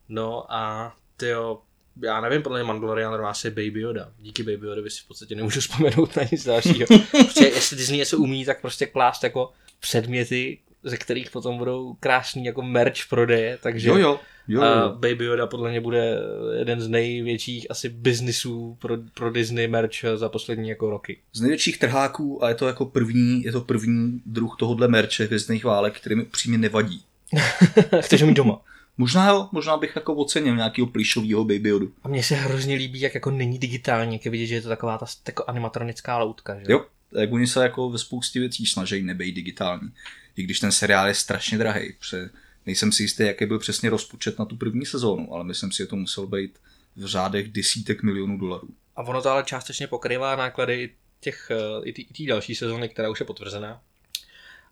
[0.09, 1.63] No a tyjo,
[2.03, 4.09] já nevím, podle mě Mandalorian má se Baby Yoda.
[4.19, 6.87] Díky Baby Yoda si v podstatě nemůžu vzpomenout na nic dalšího.
[7.11, 12.45] Prostě jestli Disney něco umí, tak prostě klást jako předměty, ze kterých potom budou krásný
[12.45, 14.21] jako merch prodeje, takže Jo, jo.
[14.49, 14.89] jo, a jo.
[14.93, 16.19] Baby Yoda podle mě bude
[16.59, 21.19] jeden z největších asi biznisů pro, pro Disney merch za poslední jako roky.
[21.33, 25.65] Z největších trháků a je to jako první, je to první druh tohohle merče hvězdných
[25.65, 27.03] válek, který mi upřímně nevadí.
[28.01, 28.61] Chceš ho mít doma.
[28.99, 31.93] Možná jo, možná bych jako ocenil nějakého plíšového Baby Yodu.
[32.03, 34.69] A mně se hrozně líbí, jak jako není digitální, jak je vidět, že je to
[34.69, 36.59] taková ta jako animatronická loutka.
[36.61, 36.65] Že?
[36.69, 39.93] Jo, jak oni se jako ve spoustě věcí snaží nebejt digitální.
[40.37, 41.93] I když ten seriál je strašně drahý.
[41.99, 42.31] Protože
[42.67, 45.87] nejsem si jistý, jaký byl přesně rozpočet na tu první sezónu, ale myslím si, že
[45.87, 46.59] to musel být
[46.97, 48.69] v řádech desítek milionů dolarů.
[48.97, 53.21] A ono to ale částečně pokrývá náklady těch, eh, i té další sezóny, která už
[53.21, 53.81] je potvrzená.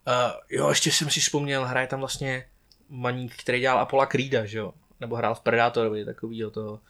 [0.06, 0.14] Uh,
[0.50, 2.44] jo, ještě jsem si vzpomněl, hraje tam vlastně
[2.88, 4.73] maník, který dělal Apollo Creeda, že jo?
[5.01, 6.81] Nebo hrál v Predátorovi, takovýho to...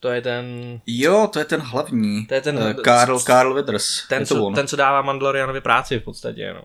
[0.00, 0.44] To je ten...
[0.86, 2.26] Jo, to je ten hlavní.
[2.26, 4.08] To je ten- eh, Karl, Karl Weathers.
[4.08, 4.54] Ten, co, on.
[4.54, 6.62] ten, co dává Mandalorianovi práci v podstatě, no.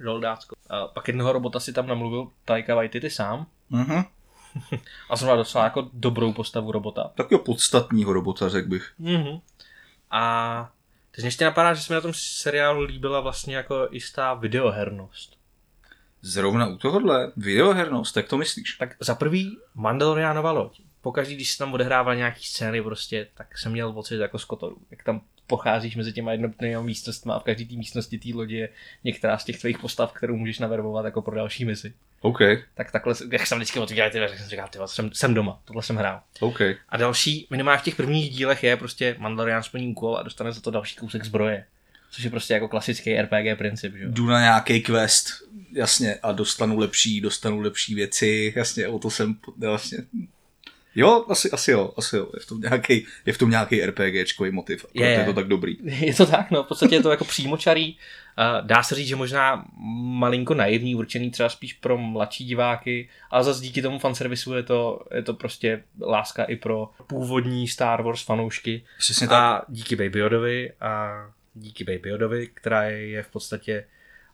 [0.00, 0.56] Žoldácko.
[0.70, 3.46] A pak jednoho robota si tam namluvil Taika Waititi sám.
[3.70, 4.02] Mhm.
[5.10, 7.10] A zrovna dostal jako dobrou postavu robota.
[7.14, 8.92] Takového podstatního robota, řekl bych.
[8.98, 9.38] Mhm.
[10.10, 10.70] A
[11.10, 15.38] teď mě ještě napadá, že se mi na tom seriálu líbila vlastně jako jistá videohernost.
[16.22, 18.76] Zrovna u tohohle videohernost, jak to myslíš?
[18.78, 20.80] Tak za prvý Mandalorianova loď.
[21.00, 24.76] Pokaždý, když se tam odehrával nějaký scény prostě, tak jsem měl pocit jako z kotoru.
[24.90, 28.68] Jak tam pocházíš mezi těma jednotlivými místnostmi a v každé té místnosti té lodi je
[29.04, 31.94] některá z těch tvých postav, kterou můžeš naverbovat jako pro další misi.
[32.20, 32.38] OK,
[32.74, 35.60] Tak takhle, jak jsem vždycky otvíral ty dveře, tak jsem říkal, ty jsem, jsem doma,
[35.64, 36.20] tohle jsem hrál.
[36.40, 36.60] OK.
[36.88, 40.60] A další, minimálně v těch prvních dílech je prostě Mandalorian splní úkol a dostane za
[40.60, 41.66] to další kousek zbroje.
[42.14, 44.10] Což je prostě jako klasický RPG princip, že jo.
[44.12, 45.28] Jdu na nějaký quest,
[45.72, 49.98] jasně, a dostanu lepší, dostanu lepší věci, jasně, o to jsem vlastně...
[50.94, 52.30] Jo, asi, asi jo, asi jo.
[52.34, 55.24] Je v tom nějaký, je v tom nějaký RPGčkový motiv, a Je, je, je.
[55.24, 55.76] to tak dobrý.
[55.82, 57.96] Je to tak, no, v podstatě je to jako přímočarý.
[58.60, 59.64] Dá se říct, že možná
[60.02, 65.04] malinko naivní, určený třeba spíš pro mladší diváky, ale zase díky tomu fanservisu je to,
[65.14, 68.84] je to prostě láska i pro původní Star Wars fanoušky.
[68.98, 69.36] Přesně tak.
[69.36, 71.10] A díky Baby Yodovi a
[71.54, 73.84] díky Baby Yodovi, která je, je v podstatě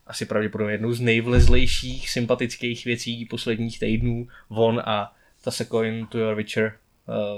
[0.07, 6.17] asi pravděpodobně jednou z nejvlezlejších sympatických věcí posledních týdnů von a ta se coin to
[6.17, 6.77] your Witcher.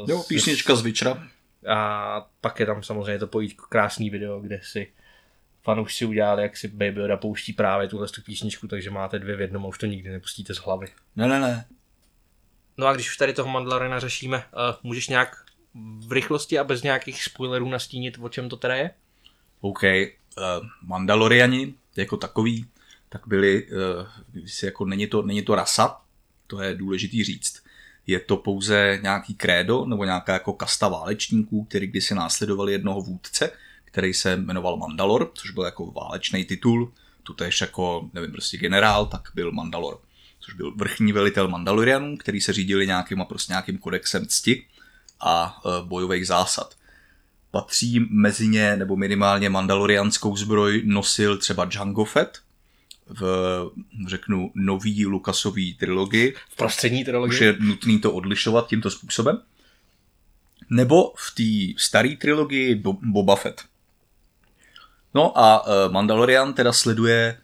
[0.02, 1.28] Uh, Jo, písnička z Witchera.
[1.68, 4.92] a pak je tam samozřejmě to pojítko krásný video, kde si
[5.64, 9.42] fanoušci udělali, jak si Baby Yoda pouští právě tuhle tu písničku, takže máte dvě v
[9.42, 10.88] jednom a už to nikdy nepustíte z hlavy.
[11.16, 11.66] Ne, ne, ne.
[12.78, 14.44] No a když už tady toho Mandaloriana řešíme, uh,
[14.84, 15.46] můžeš nějak
[16.08, 18.92] v rychlosti a bez nějakých spoilerů nastínit, o čem to teda je?
[19.62, 19.84] OK.
[19.84, 22.66] Uh, Mandaloriani jako takový,
[23.10, 23.68] tak byli,
[24.46, 26.02] si jako není to, není to rasa,
[26.48, 27.64] to je důležitý říct.
[28.08, 33.52] Je to pouze nějaký krédo nebo nějaká jako kasta válečníků, který kdysi následovali jednoho vůdce,
[33.86, 36.94] který se jmenoval Mandalor, což byl jako válečný titul,
[37.24, 40.00] tutéž jako, nevím, prostě generál, tak byl Mandalor,
[40.40, 44.66] což byl vrchní velitel Mandalorianů, který se řídili nějakým a prostě nějakým kodexem cti
[45.20, 46.76] a uh, bojových zásad
[47.52, 52.40] patří mezi ně, nebo minimálně mandalorianskou zbroj nosil třeba Jango Fett
[53.20, 53.24] v,
[54.08, 56.36] řeknu, nový Lukasový trilogii.
[56.50, 57.36] V prostřední trilogii?
[57.36, 59.42] Už je nutný to odlišovat tímto způsobem.
[60.70, 63.62] Nebo v té staré trilogii Bo- Boba Fett.
[65.14, 67.38] No a uh, Mandalorian teda sleduje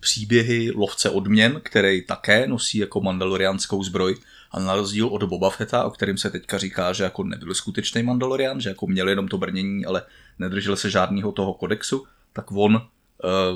[0.00, 4.16] příběhy lovce odměn, který také nosí jako mandalorianskou zbroj
[4.50, 8.02] a na rozdíl od Boba Fetta, o kterém se teďka říká, že jako nebyl skutečný
[8.02, 10.02] Mandalorian, že jako měl jenom to brnění, ale
[10.38, 12.80] nedržel se žádného toho kodexu, tak on uh,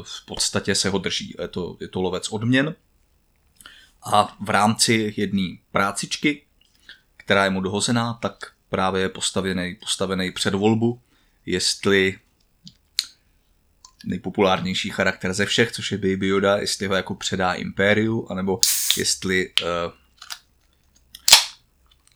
[0.02, 1.34] v podstatě se ho drží.
[1.40, 2.74] Je to, je to lovec odměn.
[4.12, 6.42] A v rámci jedné prácičky,
[7.16, 11.00] která je mu dohozená, tak právě je postavený, postavený před volbu,
[11.46, 12.18] jestli
[14.04, 18.60] nejpopulárnější charakter ze všech, což je Baby Yoda, jestli ho jako předá Impériu, anebo
[18.96, 19.66] jestli uh,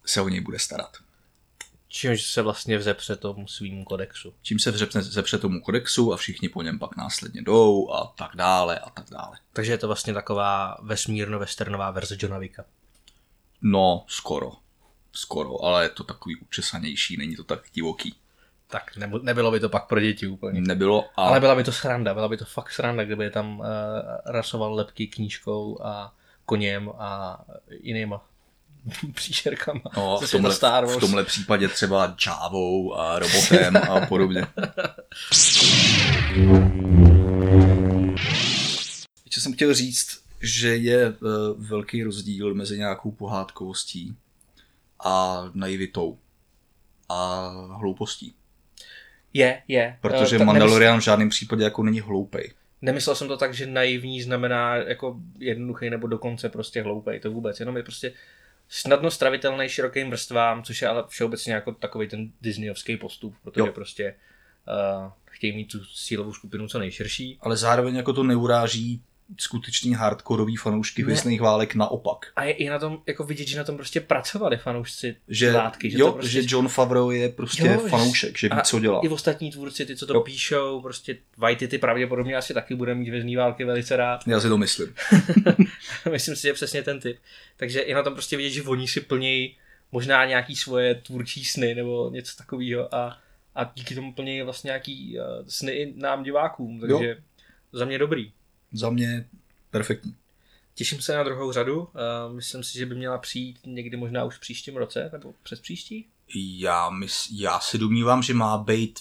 [0.09, 0.97] se o něj bude starat.
[1.89, 4.35] Čímž se vlastně vzepře tomu svým kodexu.
[4.43, 8.31] Čím se vzepne, zepře tomu kodexu a všichni po něm pak následně jdou a tak
[8.35, 9.39] dále a tak dále.
[9.53, 12.65] Takže je to vlastně taková vesmírno-westernová verze Johna Wicka.
[13.63, 14.53] No, skoro.
[15.13, 18.15] Skoro, ale je to takový učesanější, není to tak divoký.
[18.67, 20.61] Tak nebo, nebylo by to pak pro děti úplně.
[20.61, 23.67] Nebylo, a Ale byla by to sranda, byla by to fakt sranda, kdyby tam uh,
[24.27, 27.41] rasoval lepky knížkou a koněm a
[27.81, 28.28] jinýma
[29.15, 29.81] příšerkama.
[29.97, 30.97] no, v, tomhle, Star Wars.
[30.97, 34.47] v tomhle případě třeba Javou a robotem a podobně.
[39.25, 41.19] Ještě jsem chtěl říct, že je uh,
[41.57, 44.17] velký rozdíl mezi nějakou pohádkovostí
[45.05, 46.19] a naivitou
[47.09, 47.49] a
[47.79, 48.35] hloupostí.
[49.35, 49.99] Je, je.
[50.01, 52.53] Protože Eh, ta- Mandalorian v žádném případě jako není hloupej.
[52.83, 57.61] Nemyslel jsem to tak, že naivní znamená jako jednoduchý nebo dokonce prostě hloupej, to vůbec,
[57.61, 58.13] jenom je prostě
[58.69, 63.73] snadno stravitelný širokým vrstvám, což je ale všeobecně jako takový ten disneyovský postup, protože Jo.
[63.73, 64.15] prostě
[65.05, 67.39] uh, chtějí mít tu cílovou skupinu co nejširší.
[67.41, 69.03] Ale zároveň jako to neuráží
[69.37, 71.07] skutečný hardkorový fanoušky Ne.
[71.07, 72.27] hvězdných válek naopak.
[72.37, 75.91] A je i na tom jako vidět, že na tom prostě pracovali fanoušci Že, látky,
[75.91, 79.01] že jo, to prostě že John Favreau je prostě Jo, fanoušek, že ví, co dělá.
[79.05, 80.21] I ostatní tvůrci, ty, co to Jo.
[80.21, 84.21] píšou, prostě Waititi pravděpodobně asi taky bude mít vězný války velice rád.
[84.27, 84.95] Já si to myslím.
[86.13, 87.17] Myslím si, že je přesně ten typ.
[87.57, 89.57] Takže i na tom prostě vidět, že oni si plnějí
[89.93, 93.19] možná nějaký svoje tvůrčí sny nebo něco takového a,
[93.55, 97.15] a díky tomu plnějí vlastně nějaký uh, sny i nám divákům, takže jo.
[97.73, 98.33] za mě dobrý.
[98.73, 99.29] Za mě
[99.71, 100.15] perfektní.
[100.75, 101.89] Těším se na druhou řadu, uh,
[102.35, 106.07] myslím si, že by měla přijít někdy možná už v příštím roce, nebo přes příští.
[106.35, 109.01] Já, mys, já si domnívám, že má být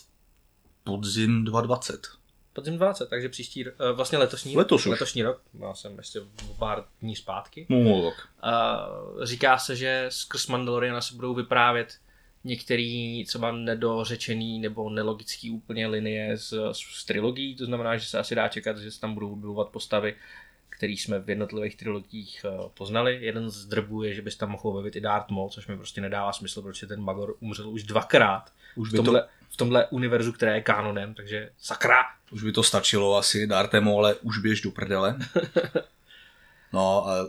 [0.84, 2.08] podzim 2020.
[2.54, 4.92] Podzim 20, takže příští, uh, vlastně letošní, Letos už.
[4.92, 6.20] letošní rok, já jsem ještě
[6.60, 7.66] pár dní zpátky.
[7.70, 8.28] No tak.
[8.42, 8.78] A
[9.24, 12.00] říká se, že skrz Mandaloriana se budou vyprávět
[12.48, 18.36] některé třeba nedořečený nebo nelogický úplně linie z, z trilogií, to znamená, že se asi
[18.36, 20.16] dá čekat, že se tam budou objevovat postavy,
[20.70, 23.20] které jsme v jednotlivých trilogiích eh, poznali.
[23.22, 25.78] Jeden z drbů je, že by se tam mohl objevit i Darth Maul, což mi
[25.78, 29.58] prostě nedává smysl, protože ten Magor umřel už dvakrát Už v by, to, tomhle, v
[29.58, 32.04] tomhle univerzu, které je kánonem, takže sakra.
[32.32, 35.18] už by to stačilo asi, Dartemu, ale už běž do prdele.
[36.74, 37.28] No a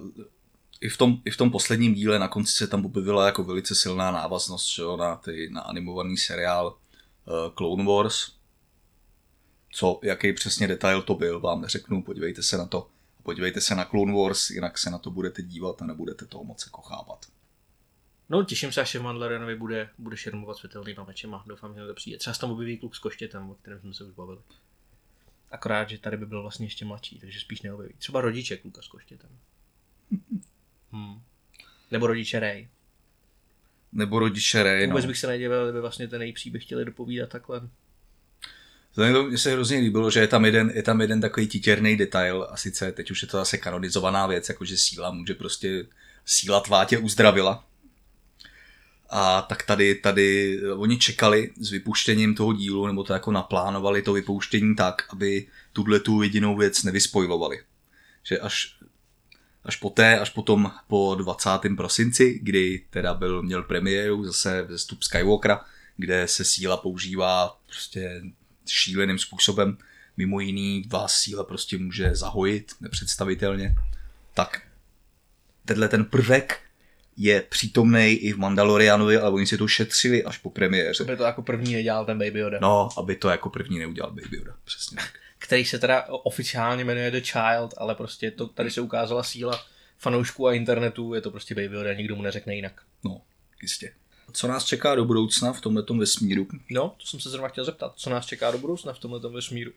[0.81, 3.75] i v, tom, i v tom posledním díle na konci se tam objevila jako velice
[3.75, 8.33] silná návaznost že jo, na, ty, na animovaný seriál uh, Clone Wars.
[9.71, 12.89] Co, jaký přesně detail to byl, vám neřeknu, podívejte se na to.
[13.23, 16.67] Podívejte se na Clone Wars, jinak se na to budete dívat a nebudete toho moc
[16.67, 17.27] jako chápat.
[18.29, 21.45] No, těším se, až v Mandalorianovi bude, bude šermovat světelnýma mečema.
[21.47, 22.19] Doufám, že to přijde.
[22.19, 24.39] Třeba se tam objeví kluk s koštětem, o kterém jsme se už bavili.
[25.51, 27.95] Akorát, že tady by byl vlastně ještě mladší, takže spíš neobjeví.
[27.99, 29.31] Třeba rodiče kluka s koštětem.
[30.93, 31.21] Hmm.
[31.91, 32.69] Nebo rodiče Ray.
[33.93, 34.87] Nebo rodiče no.
[34.87, 37.61] Vůbec bych se nedivil, kdyby vlastně ten její příběh chtěli dopovídat takhle.
[38.95, 42.49] Tomu, Mně se hrozně líbilo, že je tam jeden, je tam jeden takový titěrný detail
[42.51, 45.87] a sice teď už je to zase kanonizovaná věc, jakože síla může prostě,
[46.25, 47.65] síla tvá tě uzdravila.
[49.11, 54.13] A tak tady, tady oni čekali s vypuštěním toho dílu, nebo to jako naplánovali to
[54.13, 57.61] vypouštění tak, aby tuhle tu jedinou věc nevyspojlovali.
[58.23, 58.79] Že až,
[59.65, 61.51] až poté, až potom po 20.
[61.77, 65.65] prosinci, kdy teda byl, měl premiéru zase vzestup Skywalkera,
[65.97, 68.23] kde se síla používá prostě
[68.67, 69.79] šíleným způsobem.
[70.17, 73.75] Mimo jiný vás síla prostě může zahojit nepředstavitelně.
[74.35, 74.63] Tak
[75.65, 76.61] tenhle ten prvek
[77.17, 81.05] je přítomný i v Mandalorianovi, ale oni si to šetřili až po premiéře.
[81.05, 82.59] Aby to jako první nedělal ten Baby Yoda.
[82.63, 84.55] No, aby to jako první neudělal Baby Yoda.
[84.65, 85.13] Přesně tak.
[85.49, 89.65] Který se teda oficiálně jmenuje The Child, ale prostě to, tady se ukázala síla
[89.99, 92.83] fanoušků a internetu, je to prostě Baby Yoda, nikdo mu neřekne jinak.
[93.05, 93.21] No,
[93.63, 93.93] jistě.
[94.33, 96.47] Co nás čeká do budoucna v tomto vesmíru?
[96.71, 99.73] No, to jsem se zrovna chtěl zeptat, co nás čeká do budoucna v tomto vesmíru.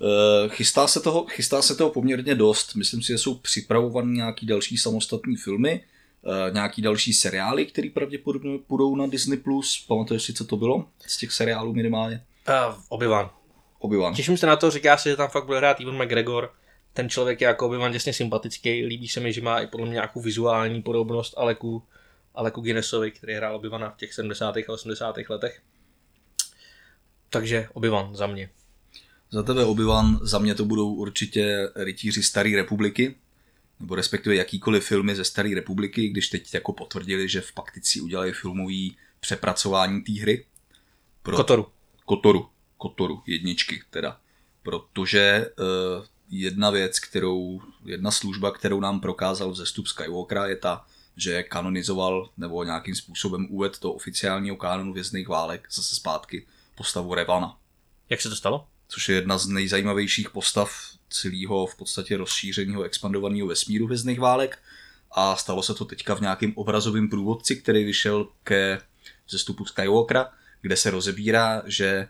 [0.00, 2.74] Eh, Chystá se, toho, chystá se toho poměrně dost.
[2.74, 5.84] Myslím si, že jsou připravované nějaký další samostatné filmy,
[6.26, 9.38] eh, nějaký další seriály, které pravděpodobně půjdou na Disney+.
[9.86, 12.24] Pamatuješ si, co to bylo z těch seriálů minimálně?
[12.48, 13.30] Uh, Obi-Wan.
[13.78, 14.14] Obi-Wan.
[14.14, 16.52] Těším se na to, říká se, že tam fakt bude hrát Ivan McGregor.
[16.92, 19.94] Ten člověk je jako Obi-Wan těsně sympatický, líbí se mi, že má i podle mě
[19.94, 21.82] nějakou vizuální podobnost Aleku,
[22.34, 24.56] Aleku Guinnessovi, který hrál Obi-Wana v těch 70.
[24.56, 25.16] a 80.
[25.28, 25.60] letech.
[27.30, 28.50] Takže Obi-Wan za mě.
[29.30, 33.14] Za tebe Obi-Wan, za mě to budou určitě rytíři Staré republiky,
[33.80, 38.32] nebo respektive jakýkoliv filmy ze Staré republiky, když teď jako potvrdili, že v Paktici udělají
[38.32, 40.44] filmový přepracování té hry.
[41.22, 41.36] Pro...
[41.36, 41.66] Kotoru.
[42.04, 42.48] Kotoru.
[42.78, 44.20] Kotoru, jedničky teda.
[44.62, 50.86] Protože uh, jedna věc, kterou, jedna služba, kterou nám prokázal vzestup Skywalkera, je ta,
[51.16, 57.58] že kanonizoval nebo nějakým způsobem uved do oficiálního kánonu vězných válek zase zpátky postavu Revana.
[58.10, 58.66] Jak se to stalo?
[58.88, 60.70] Což je jedna z nejzajímavějších postav
[61.08, 64.58] celého v podstatě rozšířeného expandovaného vesmíru vězných válek
[65.10, 68.80] a stalo se to teďka v nějakém obrazovém průvodci, který vyšel ke
[69.28, 72.08] zestupu Skywalkera, kde se rozebírá, že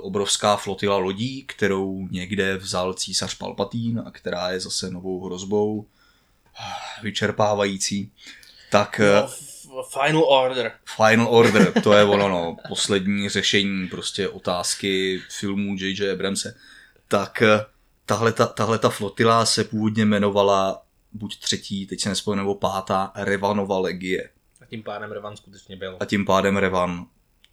[0.00, 5.86] obrovská flotila lodí, kterou někde vzal císař Palpatín a která je zase novou hrozbou,
[7.02, 8.12] vyčerpávající,
[8.70, 9.00] tak...
[9.68, 10.72] No, final Order.
[10.96, 16.12] Final Order, to je ono, no, poslední řešení prostě otázky filmů J.J.
[16.12, 16.54] Abramse.
[17.08, 17.42] Tak
[18.06, 23.12] tahle ta, tahle ta flotila se původně jmenovala buď třetí, teď se nespomínám, nebo pátá
[23.14, 24.30] Revanova legie.
[24.60, 25.96] A tím pádem Revan skutečně byl.
[26.00, 27.06] A tím pádem Revan,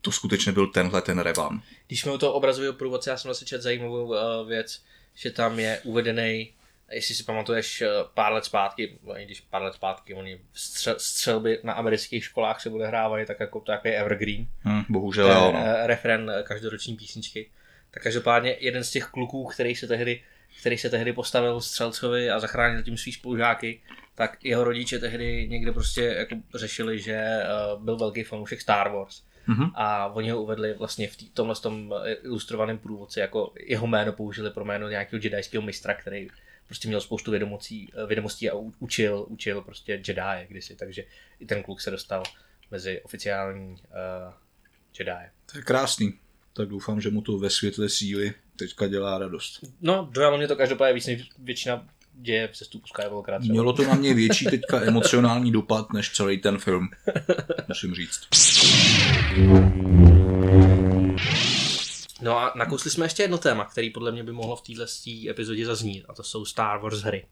[0.06, 1.62] to skutečně byl tenhle ten Revan.
[1.88, 4.84] Když jsme u toho obrazového průvodce, já jsem zase četl zajímavou uh, věc,
[5.16, 6.54] že tam je uvedený
[6.92, 11.60] jestli si pamatuješ eh, pár let zpátky, i když pár let zpátky, oni střel, střelby
[11.64, 14.48] na amerických školách se odehrávají tak jako takový evergreen.
[14.62, 15.52] Hmm, bohužel jo.
[15.52, 15.60] No.
[15.66, 17.50] Eh, refren každoroční písničky.
[17.92, 20.24] Tak každopádně jeden z těch kluků, který se tehdy,
[20.60, 23.82] který se tehdy postavil střelcovi a zachránil tím svý spolužáky,
[24.16, 27.44] tak jeho rodiče tehdy někde prostě jako řešili, že
[27.80, 29.24] byl velký fanoušek Star Wars.
[29.48, 29.72] Mm-hmm.
[29.76, 34.50] A oni ho uvedli vlastně v tý, tomhle tom ilustrovaném průvodci, jako jeho jméno použili
[34.50, 36.28] pro jméno nějakého jedajského mistra, který
[36.68, 41.04] prostě měl spoustu vědomostí, eh, vědomostí a učil, učil prostě Jedi kdysi, takže
[41.40, 42.24] i ten kluk se dostal
[42.72, 44.34] mezi oficiální uh,
[45.00, 45.30] Jedi.
[45.52, 46.14] To je krásný.
[46.54, 49.60] Tak doufám, že mu to ve světle síly teďka dělá radost.
[49.82, 53.40] No, dojalo mě to každopádně víc než většina děje v sestupu Skywalkera.
[53.40, 53.52] Třeba.
[53.52, 56.90] Mělo to na mě větší teďka emocionální dopad než celý ten film,
[57.68, 58.28] musím říct.
[62.22, 64.86] No a nakousli jsme ještě jedno téma, který podle mě by mohlo v této
[65.30, 67.26] epizodě zaznít, a to jsou Star Wars hry.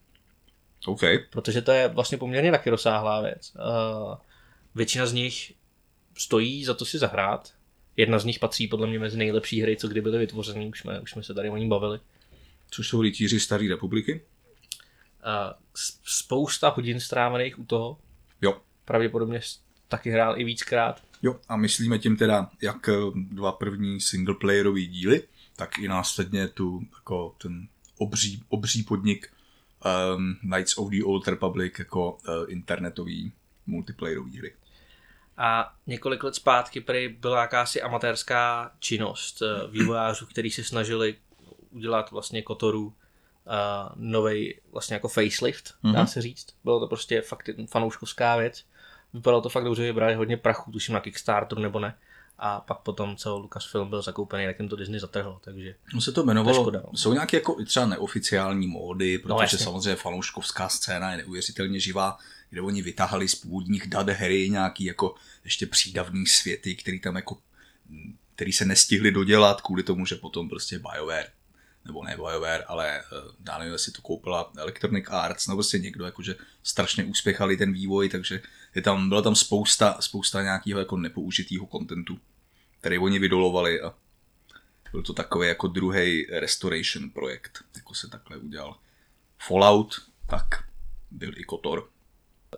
[0.85, 1.01] OK.
[1.29, 3.53] Protože to je vlastně poměrně taky rozsáhlá věc.
[3.55, 4.15] Uh,
[4.75, 5.53] většina z nich
[6.17, 7.53] stojí za to si zahrát.
[7.97, 10.99] Jedna z nich patří podle mě mezi nejlepší hry, co kdy byly vytvořeny, už jsme,
[10.99, 11.99] už jsme se tady o ní bavili.
[12.69, 14.13] Což jsou rytíři Staré republiky?
[14.13, 17.97] Uh, spousta hodin strávených u toho.
[18.41, 18.61] Jo.
[18.85, 19.41] Pravděpodobně
[19.87, 21.01] taky hrál i víckrát.
[21.23, 25.23] Jo, a myslíme tím teda jak eh, dva první singleplayerové díly,
[25.55, 29.33] tak i následně tu jako ten obří, obří podnik
[30.15, 33.31] um, Knights of the Old Republic jako uh, internetový
[33.67, 34.53] multiplayerový hry.
[35.38, 41.15] A několik let zpátky prý byla jakási amatérská činnost eh, vývojářů, kteří se snažili
[41.69, 42.93] udělat vlastně Kotoru uh,
[43.95, 46.07] novej vlastně jako facelift, dá mhm.
[46.07, 46.47] se říct.
[46.63, 48.65] Bylo to prostě fakt fanouškovská věc
[49.13, 51.95] vypadalo to fakt dobře, vybrali hodně prachu, tuším na Kickstarter nebo ne.
[52.39, 55.76] A pak potom, co Lucasfilm byl zakoupený, tak jim to Disney zatrhlo, takže...
[55.93, 56.97] No se to jmenovalo, to škoda, no.
[56.97, 62.17] jsou nějaké jako třeba neoficiální módy, no, protože no, samozřejmě fanouškovská scéna je neuvěřitelně živá,
[62.49, 67.38] kde oni vytáhali z původních dat hry nějaký jako ještě přídavný světy, který tam jako
[68.36, 71.28] který se nestihli dodělat kvůli tomu, že potom prostě BioWare
[71.86, 73.04] nebo ne BioWare, ale
[73.47, 78.10] já nevím, jestli to koupila Electronic Arts, nebo prostě někdo, jakože strašně úspěchali ten vývoj,
[78.10, 78.41] takže
[78.75, 82.19] je tam, byla tam spousta, spousta nějakého jako nepoužitého kontentu,
[82.79, 83.93] který oni vydolovali a
[84.91, 88.75] byl to takový jako druhý restoration projekt, jako se takhle udělal.
[89.47, 89.95] Fallout,
[90.29, 90.45] tak
[91.12, 91.89] byl i Kotor.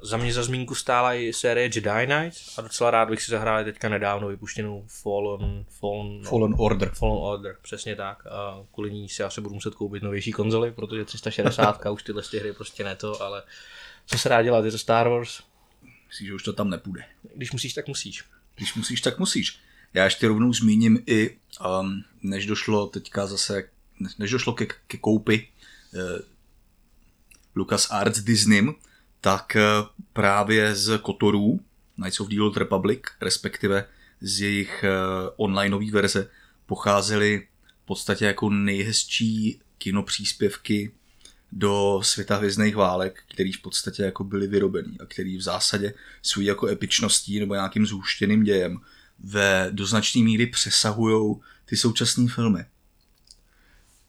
[0.01, 3.63] Za mě za zmínku stála i série Jedi Knight a docela rád bych si zahrál
[3.63, 6.89] teďka nedávno vypuštěnou Fallen, Fallen, Fallen Order.
[6.89, 8.27] Fallen Order, přesně tak.
[8.27, 12.53] A kvůli ní si asi budu muset koupit novější konzoli, protože 360 už tyhle hry
[12.53, 13.43] prostě ne to, ale
[14.05, 15.43] co se rád dělat, je to Star Wars.
[16.15, 17.05] Myslíš, že už to tam nepůjde?
[17.35, 18.23] Když musíš, tak musíš.
[18.55, 19.59] Když musíš, tak musíš.
[19.93, 21.37] Já ještě rovnou zmíním i,
[21.81, 23.69] um, než došlo teďka zase,
[24.19, 25.47] než došlo ke, ke koupi
[25.93, 26.19] uh,
[27.55, 28.67] Lucas Arts Disney,
[29.21, 29.61] tak eh,
[30.13, 31.59] právě z Kotorů,
[31.95, 33.87] Knights of the Old Republic, respektive
[34.21, 34.89] z jejich eh,
[35.35, 36.29] onlineové verze,
[36.65, 37.47] pocházely
[37.83, 40.91] v podstatě jako nejhezčí kinopříspěvky
[41.55, 46.45] do světa hvězdných válek, který v podstatě jako byly vyrobený a který v zásadě svůj
[46.45, 48.79] jako epičností nebo nějakým zhuštěným dějem
[49.19, 51.35] ve do značné míry přesahují
[51.65, 52.65] ty současné filmy.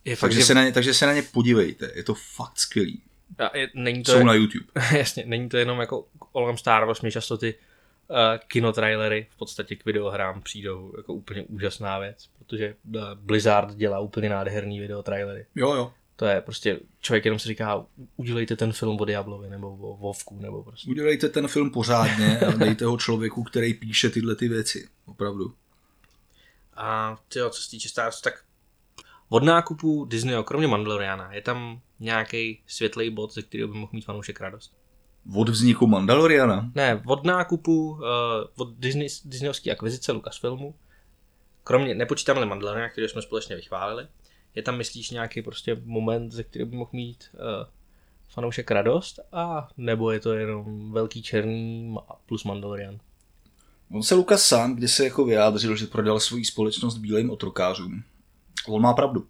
[0.05, 0.47] Je fakt, takže, že...
[0.47, 3.03] se na ně, takže se na ně podívejte, je to fakt skvělý.
[3.39, 4.67] A je, není to Jsou je, na YouTube.
[4.99, 8.17] Jasně, není to jenom jako kolem Star Wars, mě často ty uh,
[8.47, 14.29] kinotrailery v podstatě k videohrám přijdou jako úplně úžasná věc, protože uh, Blizzard dělá úplně
[14.29, 15.47] nádherný videotrailery.
[15.55, 15.93] Jo, jo.
[16.17, 17.87] To je prostě, člověk jenom si říká,
[18.17, 20.91] udělejte ten film o Diablovi nebo o Vovku nebo prostě.
[20.91, 25.55] Udělejte ten film pořádně a dejte ho člověku, který píše tyhle ty věci, opravdu.
[26.75, 28.45] A tyjo, co se týče Star Wars, tak
[29.29, 34.05] od nákupu Disneyho, kromě Mandaloriana, je tam nějaký světlej bod, ze kterého by mohl mít
[34.05, 34.73] fanoušek radost?
[35.35, 36.71] Od vzniku Mandaloriana?
[36.75, 38.01] Ne, od nákupu, uh,
[38.57, 40.75] od Disney, Disneyovské akvizice Lucasfilmu,
[41.65, 44.07] kromě, nepočítáme Mandaloriana, který jsme společně vychválili,
[44.57, 47.41] je tam, myslíš, nějaký prostě moment, ze kterého by mohl mít uh,
[48.29, 51.95] fanoušek radost, a nebo je to jenom velký černý
[52.27, 52.99] plus Mandalorian?
[53.91, 58.03] On se Lukas sám, kdy se jako vyjádřil, že prodal svoji společnost bílým otrokářům.
[58.69, 59.27] On má pravdu.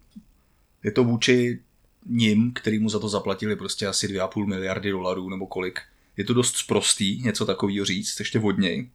[0.83, 1.59] Je to vůči
[2.05, 5.79] ním, který mu za to zaplatili prostě asi 2,5 miliardy dolarů nebo kolik.
[6.17, 8.89] Je to dost sprostý něco takového říct, ještě vodněj.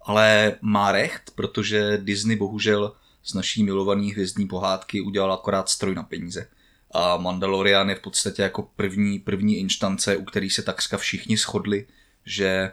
[0.00, 2.92] Ale má recht, protože Disney bohužel
[3.24, 6.48] z naší milované hvězdní pohádky udělal akorát stroj na peníze.
[6.90, 11.86] A Mandalorian je v podstatě jako první, první instance, u který se takřka všichni shodli,
[12.24, 12.72] že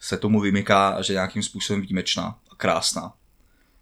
[0.00, 3.12] se tomu vymyká a že nějakým způsobem výjimečná a krásná.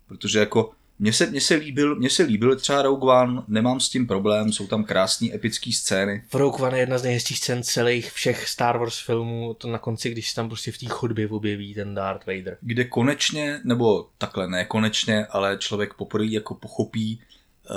[0.06, 3.88] Protože jako mně se, mně se, líbil, mně se líbil třeba Rogue One, nemám s
[3.88, 6.22] tím problém, jsou tam krásné epické scény.
[6.28, 9.78] V Rogue One je jedna z nejhezčích scén celých všech Star Wars filmů, to na
[9.78, 12.56] konci, když se tam prostě v té chodbě objeví ten Darth Vader.
[12.60, 17.20] Kde konečně, nebo takhle ne konečně, ale člověk poprvé jako pochopí
[17.70, 17.76] uh,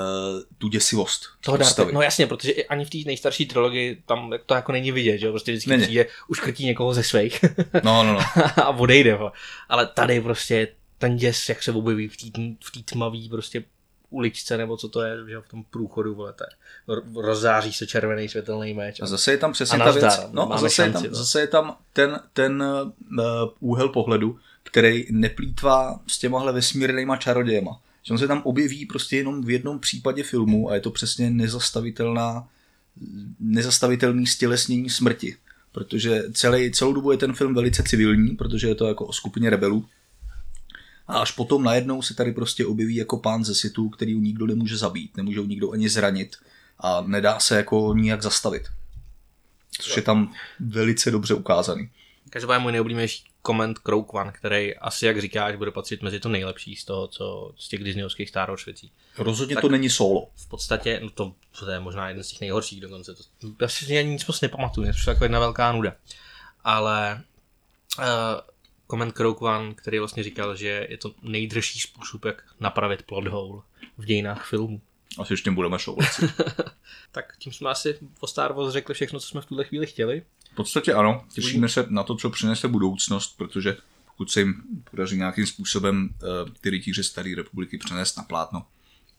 [0.58, 1.26] tu děsivost.
[1.42, 5.18] Toho Darth, no jasně, protože ani v té nejstarší trilogii tam to jako není vidět,
[5.18, 5.84] že prostě vždycky není.
[5.84, 7.46] přijde, uškrtí někoho ze svých.
[7.84, 8.20] no, no, no.
[8.64, 9.32] a odejde ho.
[9.70, 10.68] Ale tady prostě
[11.00, 12.42] ten děs, jak se objeví v té
[12.80, 13.64] v tmavý prostě
[14.10, 18.74] uličce, nebo co to je, že v tom průchodu, vole, to rozzáří se červený světelný
[18.74, 19.00] meč.
[19.00, 21.42] A, a zase je tam přesně ta věc, no a zase, šanci, je tam, zase
[21.42, 27.82] je tam ten, ten uh, úhel pohledu, který neplýtvá s těmahle vesmírnýma čarodějema.
[28.04, 31.30] Že on se tam objeví prostě jenom v jednom případě filmu a je to přesně
[31.30, 32.48] nezastavitelná,
[33.40, 35.36] nezastavitelný stělesnění smrti.
[35.72, 39.50] Protože celý, celou dobu je ten film velice civilní, protože je to jako o skupině
[39.50, 39.86] rebelů,
[41.10, 44.78] a až potom najednou se tady prostě objeví jako pán ze situ, který nikdo nemůže
[44.78, 46.36] zabít, nemůže ho nikdo ani zranit
[46.80, 48.64] a nedá se jako nijak zastavit.
[49.82, 51.90] Což je tam velice dobře ukázaný.
[52.30, 56.76] Každopádně můj nejoblíbenější koment Croak One, který asi, jak říkáš, bude patřit mezi to nejlepší
[56.76, 58.92] z toho, co z těch Disneyovských Star Wars věcí.
[59.18, 60.30] Rozhodně tak to není solo.
[60.36, 63.16] V podstatě, no to, to je možná jeden z těch nejhorších dokonce.
[63.16, 65.96] To, já si ani nic moc nepamatuju, je to jako jedna velká nuda.
[66.64, 67.22] Ale
[68.00, 68.06] uh,
[68.90, 73.62] koment One, který vlastně říkal, že je to nejdržší způsob, jak napravit plot hole
[73.98, 74.82] v dějinách filmu.
[75.20, 76.42] Asi ještě budeme souhlasit.
[77.12, 80.24] tak tím jsme asi o Star Wars řekli všechno, co jsme v tuhle chvíli chtěli.
[80.52, 85.18] V podstatě ano, těšíme se na to, co přinese budoucnost, protože pokud se jim podaří
[85.18, 88.66] nějakým způsobem uh, ty rytíře Staré republiky přenést na plátno,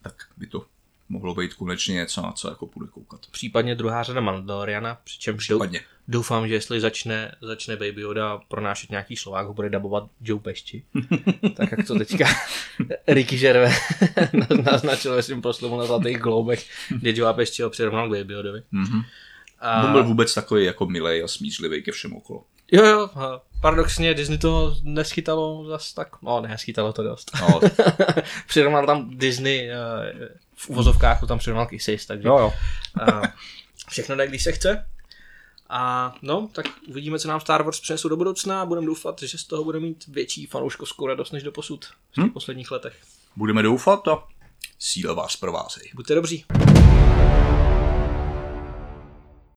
[0.03, 0.67] tak by to
[1.11, 3.21] mohlo být konečně něco, na co jako půjde koukat.
[3.31, 5.81] Případně druhá řada Mandaloriana, přičemž Případně.
[6.09, 10.85] doufám, že jestli začne, začne Baby Yoda pronášet nějaký Slovák, ho bude dabovat Joe Pešti.
[11.57, 12.29] tak jak to teďka
[13.07, 13.73] Ricky Žerve
[14.65, 18.63] naznačil ve svým proslovu na Zlatých globech, kde Joe Pešti ho přirovnal k Baby Yodovi.
[18.73, 19.05] Mm-hmm.
[19.61, 19.85] A...
[19.85, 22.45] On byl vůbec takový jako milej a smířlivý ke všem okolo.
[22.73, 23.11] Jo, jo,
[23.61, 27.31] paradoxně Disney to neschytalo zas tak, no neschytalo to dost.
[27.41, 27.61] No.
[28.47, 30.29] Přirovnal tam Disney uh,
[30.61, 32.53] v uvozovkách, to tam přirovnal k ISIS, takže jo, jo.
[33.09, 33.23] uh,
[33.89, 34.87] všechno jde, když se chce.
[35.69, 39.39] A no, tak uvidíme, co nám Star Wars přinesou do budoucna a budeme doufat, že
[39.39, 42.31] z toho bude mít větší fanouškovskou radost než do posud v těch hmm?
[42.31, 42.97] posledních letech.
[43.37, 44.25] Budeme doufat a
[44.79, 45.91] síla vás provázej.
[45.95, 46.45] Buďte dobří.